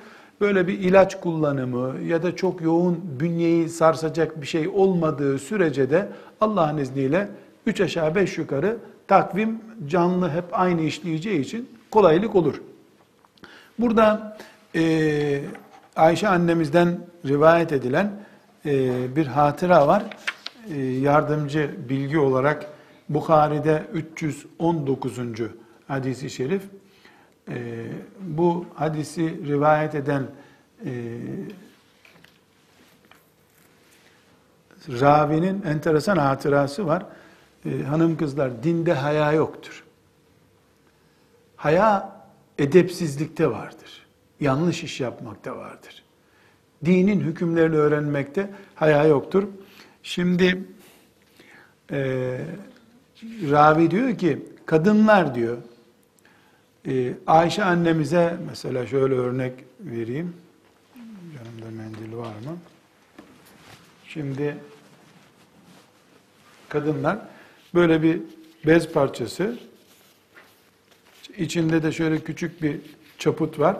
Böyle 0.41 0.67
bir 0.67 0.79
ilaç 0.79 1.19
kullanımı 1.19 2.01
ya 2.03 2.23
da 2.23 2.35
çok 2.35 2.61
yoğun 2.61 2.99
bünyeyi 3.19 3.69
sarsacak 3.69 4.41
bir 4.41 4.47
şey 4.47 4.67
olmadığı 4.67 5.39
sürece 5.39 5.89
de 5.89 6.09
Allah'ın 6.41 6.77
izniyle 6.77 7.29
3 7.65 7.81
aşağı 7.81 8.15
5 8.15 8.37
yukarı 8.37 8.77
takvim 9.07 9.61
canlı 9.87 10.29
hep 10.29 10.45
aynı 10.51 10.81
işleyeceği 10.81 11.41
için 11.41 11.69
kolaylık 11.91 12.35
olur. 12.35 12.61
Burada 13.79 14.37
e, 14.75 15.41
Ayşe 15.95 16.27
annemizden 16.27 16.99
rivayet 17.25 17.71
edilen 17.71 18.11
e, 18.65 19.15
bir 19.15 19.27
hatıra 19.27 19.87
var. 19.87 20.03
E, 20.75 20.81
yardımcı 20.81 21.75
bilgi 21.89 22.19
olarak 22.19 22.65
Bukhari'de 23.09 23.83
319. 23.93 25.19
hadisi 25.87 26.29
şerif. 26.29 26.61
E, 27.49 27.85
bu 28.19 28.65
hadisi 28.75 29.47
rivayet 29.47 29.95
eden 29.95 30.23
e, 30.85 30.91
ravinin 34.89 35.61
enteresan 35.61 36.17
hatırası 36.17 36.87
var. 36.87 37.05
E, 37.65 37.83
hanım 37.83 38.17
kızlar 38.17 38.63
dinde 38.63 38.93
haya 38.93 39.31
yoktur. 39.31 39.83
Haya 41.55 42.17
edepsizlikte 42.57 43.51
vardır. 43.51 44.07
Yanlış 44.39 44.83
iş 44.83 44.99
yapmakta 44.99 45.57
vardır. 45.57 46.03
Dinin 46.85 47.19
hükümlerini 47.19 47.75
öğrenmekte 47.75 48.49
haya 48.75 49.03
yoktur. 49.03 49.47
Şimdi 50.03 50.63
e, 51.91 52.39
ravi 53.23 53.91
diyor 53.91 54.17
ki 54.17 54.45
kadınlar 54.65 55.35
diyor 55.35 55.57
e, 56.87 57.13
Ayşe 57.27 57.63
annemize 57.63 58.37
mesela 58.49 58.87
şöyle 58.87 59.15
örnek 59.15 59.53
vereyim. 59.79 60.33
Yanımda 61.35 61.83
mendil 61.83 62.17
var 62.17 62.25
mı? 62.25 62.57
Şimdi 64.05 64.57
kadınlar 66.69 67.17
böyle 67.73 68.03
bir 68.03 68.21
bez 68.65 68.91
parçası 68.91 69.57
içinde 71.37 71.83
de 71.83 71.91
şöyle 71.91 72.19
küçük 72.19 72.61
bir 72.61 72.79
çaput 73.17 73.59
var. 73.59 73.77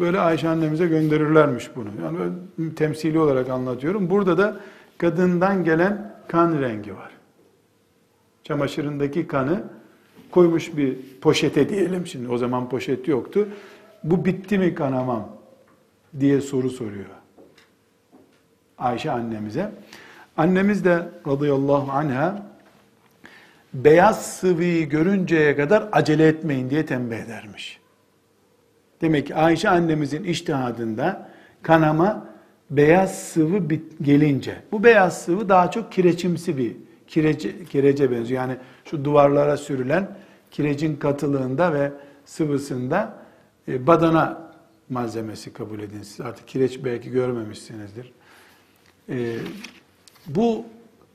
Böyle 0.00 0.20
Ayşe 0.20 0.48
annemize 0.48 0.86
gönderirlermiş 0.86 1.70
bunu. 1.76 1.88
Yani 2.02 2.32
temsili 2.76 3.18
olarak 3.18 3.48
anlatıyorum. 3.50 4.10
Burada 4.10 4.38
da 4.38 4.60
kadından 4.98 5.64
gelen 5.64 6.14
kan 6.28 6.60
rengi 6.60 6.96
var. 6.96 7.10
Çamaşırındaki 8.44 9.26
kanı 9.26 9.64
koymuş 10.34 10.76
bir 10.76 10.96
poşete 11.20 11.68
diyelim. 11.68 12.06
Şimdi 12.06 12.28
o 12.28 12.38
zaman 12.38 12.68
poşet 12.68 13.08
yoktu. 13.08 13.48
Bu 14.04 14.24
bitti 14.24 14.58
mi 14.58 14.74
kanamam 14.74 15.28
diye 16.20 16.40
soru 16.40 16.70
soruyor. 16.70 17.04
Ayşe 18.78 19.10
annemize. 19.10 19.70
Annemiz 20.36 20.84
de 20.84 21.08
radıyallahu 21.28 21.92
anha 21.92 22.42
beyaz 23.74 24.26
sıvıyı 24.26 24.88
görünceye 24.88 25.56
kadar 25.56 25.88
acele 25.92 26.28
etmeyin 26.28 26.70
diye 26.70 26.86
tembih 26.86 27.16
edermiş. 27.16 27.80
Demek 29.00 29.26
ki 29.26 29.34
Ayşe 29.34 29.68
annemizin 29.68 30.24
iştihadında 30.24 31.30
kanama 31.62 32.26
beyaz 32.70 33.18
sıvı 33.18 33.58
gelince, 34.02 34.56
bu 34.72 34.84
beyaz 34.84 35.22
sıvı 35.22 35.48
daha 35.48 35.70
çok 35.70 35.92
kireçimsi 35.92 36.56
bir 36.56 36.76
kirece, 37.06 37.64
kirece 37.64 38.10
benziyor. 38.10 38.40
Yani 38.40 38.56
şu 38.84 39.04
duvarlara 39.04 39.56
sürülen 39.56 40.08
kirecin 40.54 40.96
katılığında 40.96 41.74
ve 41.74 41.92
sıvısında 42.24 43.18
e, 43.68 43.86
badana 43.86 44.52
malzemesi 44.88 45.52
kabul 45.52 45.80
edin. 45.80 46.02
Siz 46.02 46.20
artık 46.20 46.48
kireç 46.48 46.84
belki 46.84 47.10
görmemişsinizdir. 47.10 48.12
E, 49.08 49.36
bu 50.26 50.64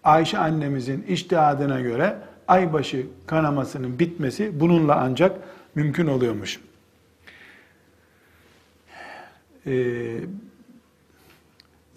Ayşe 0.04 0.38
annemizin 0.38 1.02
iştihadına 1.02 1.82
göre 1.82 2.18
aybaşı 2.48 3.08
kanamasının 3.28 4.00
bitmesi 4.00 4.60
bununla 4.60 4.96
ancak 4.96 5.40
mümkün 5.76 6.08
oluyormuş. 6.08 6.60
Ee, 9.66 10.20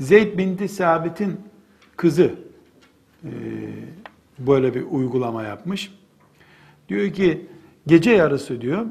Zeyd 0.01 0.39
binti 0.39 0.69
Sabit'in 0.69 1.41
kızı 1.97 2.35
e, 3.25 3.31
böyle 4.39 4.75
bir 4.75 4.83
uygulama 4.83 5.43
yapmış. 5.43 5.93
Diyor 6.93 7.13
ki 7.13 7.47
gece 7.87 8.11
yarısı 8.11 8.61
diyor 8.61 8.87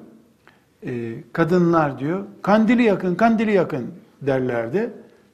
e, 0.85 1.13
kadınlar 1.33 1.99
diyor 1.99 2.25
kandili 2.41 2.83
yakın 2.83 3.15
kandili 3.15 3.51
yakın 3.51 3.87
derlerdi. 4.21 4.89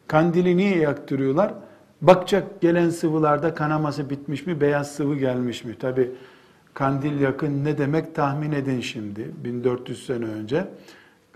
Kandili 0.07 0.57
niye 0.57 0.78
yaktırıyorlar? 0.78 1.53
Bakacak 2.01 2.61
gelen 2.61 2.89
sıvılarda 2.89 3.53
kanaması 3.53 4.09
bitmiş 4.09 4.45
mi, 4.45 4.61
beyaz 4.61 4.91
sıvı 4.91 5.15
gelmiş 5.15 5.63
mi? 5.63 5.76
Tabi 5.80 6.11
kandil 6.74 7.20
yakın 7.20 7.65
ne 7.65 7.78
demek 7.78 8.15
tahmin 8.15 8.51
edin 8.51 8.82
şimdi. 8.82 9.32
1400 9.43 10.05
sene 10.05 10.26
önce 10.26 10.68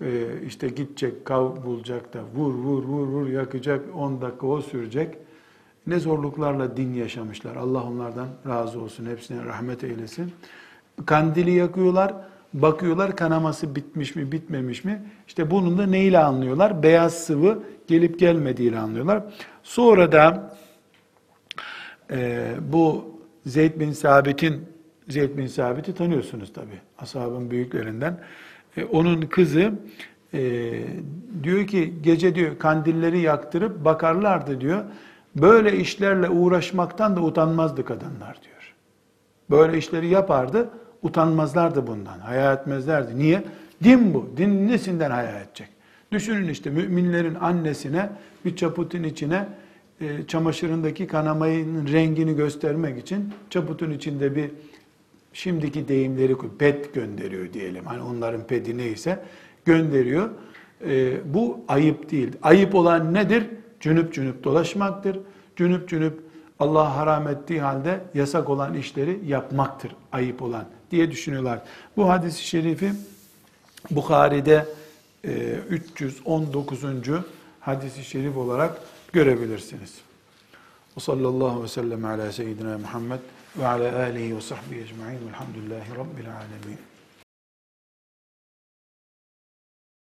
e, 0.01 0.25
işte 0.47 0.67
gidecek, 0.67 1.25
kav 1.25 1.63
bulacak 1.63 2.13
da 2.13 2.19
vur 2.36 2.53
vur 2.53 2.84
vur 2.84 3.07
vur 3.07 3.27
yakacak, 3.27 3.82
10 3.95 4.21
dakika 4.21 4.47
o 4.47 4.61
sürecek. 4.61 5.17
Ne 5.88 5.99
zorluklarla 5.99 6.77
din 6.77 6.93
yaşamışlar. 6.93 7.55
Allah 7.55 7.84
onlardan 7.84 8.27
razı 8.47 8.82
olsun, 8.82 9.05
hepsine 9.05 9.45
rahmet 9.45 9.84
eylesin. 9.84 10.34
Kandili 11.05 11.51
yakıyorlar, 11.51 12.13
bakıyorlar 12.53 13.15
kanaması 13.15 13.75
bitmiş 13.75 14.15
mi, 14.15 14.31
bitmemiş 14.31 14.83
mi? 14.83 15.03
İşte 15.27 15.51
bunun 15.51 15.77
da 15.77 15.85
neyle 15.85 16.19
anlıyorlar? 16.19 16.83
Beyaz 16.83 17.13
sıvı 17.13 17.63
gelip 17.87 18.19
gelmediğiyle 18.19 18.79
anlıyorlar. 18.79 19.23
Sonra 19.63 20.11
da 20.11 20.55
e, 22.11 22.49
bu 22.71 23.05
Zeyd 23.45 23.79
bin 23.79 23.91
Sabit'in 23.91 24.65
Zeyd 25.07 25.37
bin 25.37 25.47
Sabit'i 25.47 25.95
tanıyorsunuz 25.95 26.53
tabi. 26.53 26.79
Ashabın 26.97 27.51
büyüklerinden. 27.51 28.19
E, 28.77 28.83
onun 28.83 29.21
kızı 29.21 29.71
e, 30.33 30.71
diyor 31.43 31.67
ki 31.67 31.93
gece 32.01 32.35
diyor 32.35 32.59
kandilleri 32.59 33.19
yaktırıp 33.19 33.85
bakarlardı 33.85 34.61
diyor. 34.61 34.83
Böyle 35.35 35.77
işlerle 35.77 36.29
uğraşmaktan 36.29 37.15
da 37.15 37.21
utanmazdı 37.21 37.85
kadınlar 37.85 38.37
diyor. 38.43 38.73
Böyle 39.49 39.77
işleri 39.77 40.07
yapardı, 40.07 40.69
utanmazlardı 41.03 41.87
bundan, 41.87 42.19
haya 42.19 42.53
etmezlerdi. 42.53 43.19
Niye? 43.19 43.43
Din 43.83 44.13
bu. 44.13 44.29
Din 44.37 44.67
nesinden 44.67 45.11
haya 45.11 45.39
edecek? 45.39 45.69
Düşünün 46.11 46.49
işte 46.49 46.69
müminlerin 46.69 47.35
annesine 47.35 48.09
bir 48.45 48.55
çaputun 48.55 49.03
içine 49.03 49.47
e, 50.01 50.27
çamaşırındaki 50.27 51.07
kanamayın 51.07 51.87
rengini 51.87 52.35
göstermek 52.35 52.99
için 52.99 53.33
çaputun 53.49 53.91
içinde 53.91 54.35
bir 54.35 54.51
şimdiki 55.33 55.87
deyimleri 55.87 56.35
pet 56.59 56.93
gönderiyor 56.93 57.53
diyelim. 57.53 57.85
Hani 57.85 58.01
onların 58.01 58.47
pedi 58.47 58.77
neyse 58.77 59.19
gönderiyor. 59.65 60.29
E, 60.85 61.13
bu 61.33 61.59
ayıp 61.67 62.11
değil. 62.11 62.31
Ayıp 62.41 62.75
olan 62.75 63.13
nedir? 63.13 63.43
Cünüp 63.79 64.13
cünüp 64.13 64.43
dolaşmaktır. 64.43 65.19
Cünüp 65.55 65.89
cünüp 65.89 66.19
Allah 66.59 66.97
haram 66.97 67.27
ettiği 67.27 67.61
halde 67.61 67.99
yasak 68.13 68.49
olan 68.49 68.73
işleri 68.73 69.19
yapmaktır 69.27 69.95
ayıp 70.11 70.41
olan 70.41 70.65
diye 70.91 71.11
düşünüyorlar. 71.11 71.59
Bu 71.97 72.09
hadisi 72.09 72.47
şerifi 72.47 72.93
Bukhari'de 73.91 74.65
319. 75.23 76.83
E, 76.83 76.87
hadisi 77.59 78.03
şerif 78.03 78.37
olarak 78.37 78.81
görebilirsiniz. 79.13 79.93
O 80.97 80.99
sallallahu 80.99 81.63
ve 81.63 81.67
sellem 81.67 82.05
ala 82.05 82.31
seyyidina 82.31 82.77
Muhammed 82.77 83.19
ve 83.57 83.67
ala 83.67 84.03
alihi 84.03 84.37
ve 84.37 84.41
sahbihi 84.41 84.81
ecma'in 84.81 85.27
velhamdülillahi 85.27 85.91
rabbil 85.91 86.27
alemin. 86.35 86.90